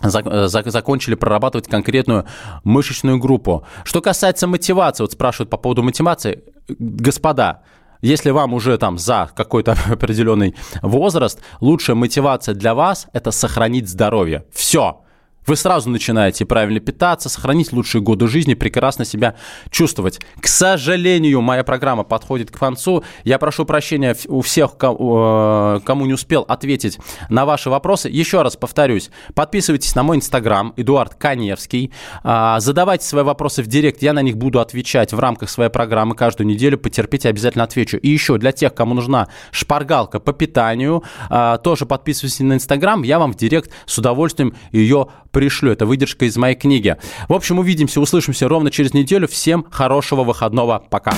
закончили 0.00 1.16
прорабатывать 1.16 1.66
конкретную 1.66 2.26
мышечную 2.62 3.18
группу. 3.18 3.66
Что 3.82 4.00
касается 4.00 4.46
мотивации, 4.46 5.02
вот 5.02 5.12
спрашивают 5.12 5.50
по 5.50 5.56
поводу 5.56 5.82
мотивации, 5.82 6.44
господа, 6.68 7.62
если 8.00 8.30
вам 8.30 8.54
уже 8.54 8.78
там 8.78 8.96
за 8.96 9.28
какой-то 9.34 9.76
определенный 9.90 10.54
возраст, 10.82 11.40
лучшая 11.60 11.96
мотивация 11.96 12.54
для 12.54 12.74
вас– 12.74 13.08
это 13.12 13.32
сохранить 13.32 13.88
здоровье. 13.88 14.44
Все. 14.52 15.03
Вы 15.46 15.56
сразу 15.56 15.90
начинаете 15.90 16.46
правильно 16.46 16.80
питаться, 16.80 17.28
сохранить 17.28 17.72
лучшие 17.72 18.00
годы 18.00 18.28
жизни, 18.28 18.54
прекрасно 18.54 19.04
себя 19.04 19.34
чувствовать. 19.70 20.20
К 20.40 20.46
сожалению, 20.48 21.42
моя 21.42 21.64
программа 21.64 22.02
подходит 22.02 22.50
к 22.50 22.58
концу. 22.58 23.04
Я 23.24 23.38
прошу 23.38 23.66
прощения 23.66 24.16
у 24.28 24.40
всех, 24.40 24.72
э, 24.80 25.80
кому 25.84 26.06
не 26.06 26.14
успел 26.14 26.42
ответить 26.48 26.98
на 27.28 27.44
ваши 27.44 27.68
вопросы. 27.68 28.08
Еще 28.08 28.40
раз 28.42 28.56
повторюсь, 28.56 29.10
подписывайтесь 29.34 29.94
на 29.94 30.02
мой 30.02 30.16
инстаграм, 30.16 30.72
Эдуард 30.76 31.14
Каневский. 31.14 31.92
А, 32.22 32.58
задавайте 32.60 33.04
свои 33.06 33.24
вопросы 33.24 33.62
в 33.62 33.66
директ, 33.66 34.02
я 34.02 34.12
на 34.14 34.22
них 34.22 34.38
буду 34.38 34.60
отвечать 34.60 35.12
в 35.12 35.18
рамках 35.18 35.50
своей 35.50 35.70
программы 35.70 36.14
каждую 36.14 36.46
неделю. 36.46 36.78
Потерпите, 36.78 37.28
обязательно 37.28 37.64
отвечу. 37.64 37.98
И 37.98 38.08
еще 38.08 38.38
для 38.38 38.52
тех, 38.52 38.74
кому 38.74 38.94
нужна 38.94 39.28
шпаргалка 39.50 40.20
по 40.20 40.32
питанию, 40.32 41.02
а, 41.28 41.58
тоже 41.58 41.84
подписывайтесь 41.84 42.40
на 42.40 42.54
инстаграм, 42.54 43.02
я 43.02 43.18
вам 43.18 43.32
в 43.32 43.36
директ 43.36 43.70
с 43.84 43.98
удовольствием 43.98 44.54
ее 44.72 45.08
пришлю. 45.34 45.70
Это 45.70 45.84
выдержка 45.84 46.24
из 46.24 46.36
моей 46.38 46.56
книги. 46.56 46.96
В 47.28 47.34
общем, 47.34 47.58
увидимся, 47.58 48.00
услышимся 48.00 48.48
ровно 48.48 48.70
через 48.70 48.94
неделю. 48.94 49.28
Всем 49.28 49.66
хорошего 49.70 50.24
выходного. 50.24 50.82
Пока. 50.88 51.12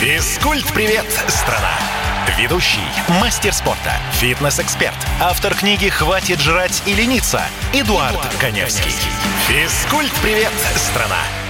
Физкульт-привет, 0.00 1.06
страна! 1.26 1.72
Ведущий, 2.38 2.80
мастер 3.20 3.52
спорта, 3.52 3.92
фитнес-эксперт, 4.14 4.96
автор 5.20 5.54
книги 5.54 5.88
«Хватит 5.88 6.40
жрать 6.40 6.82
и 6.84 6.92
лениться» 6.92 7.42
Эдуард, 7.72 8.12
Эдуард 8.12 8.34
Коневский. 8.40 8.90
Физкульт-привет, 9.46 10.52
страна! 10.76 11.43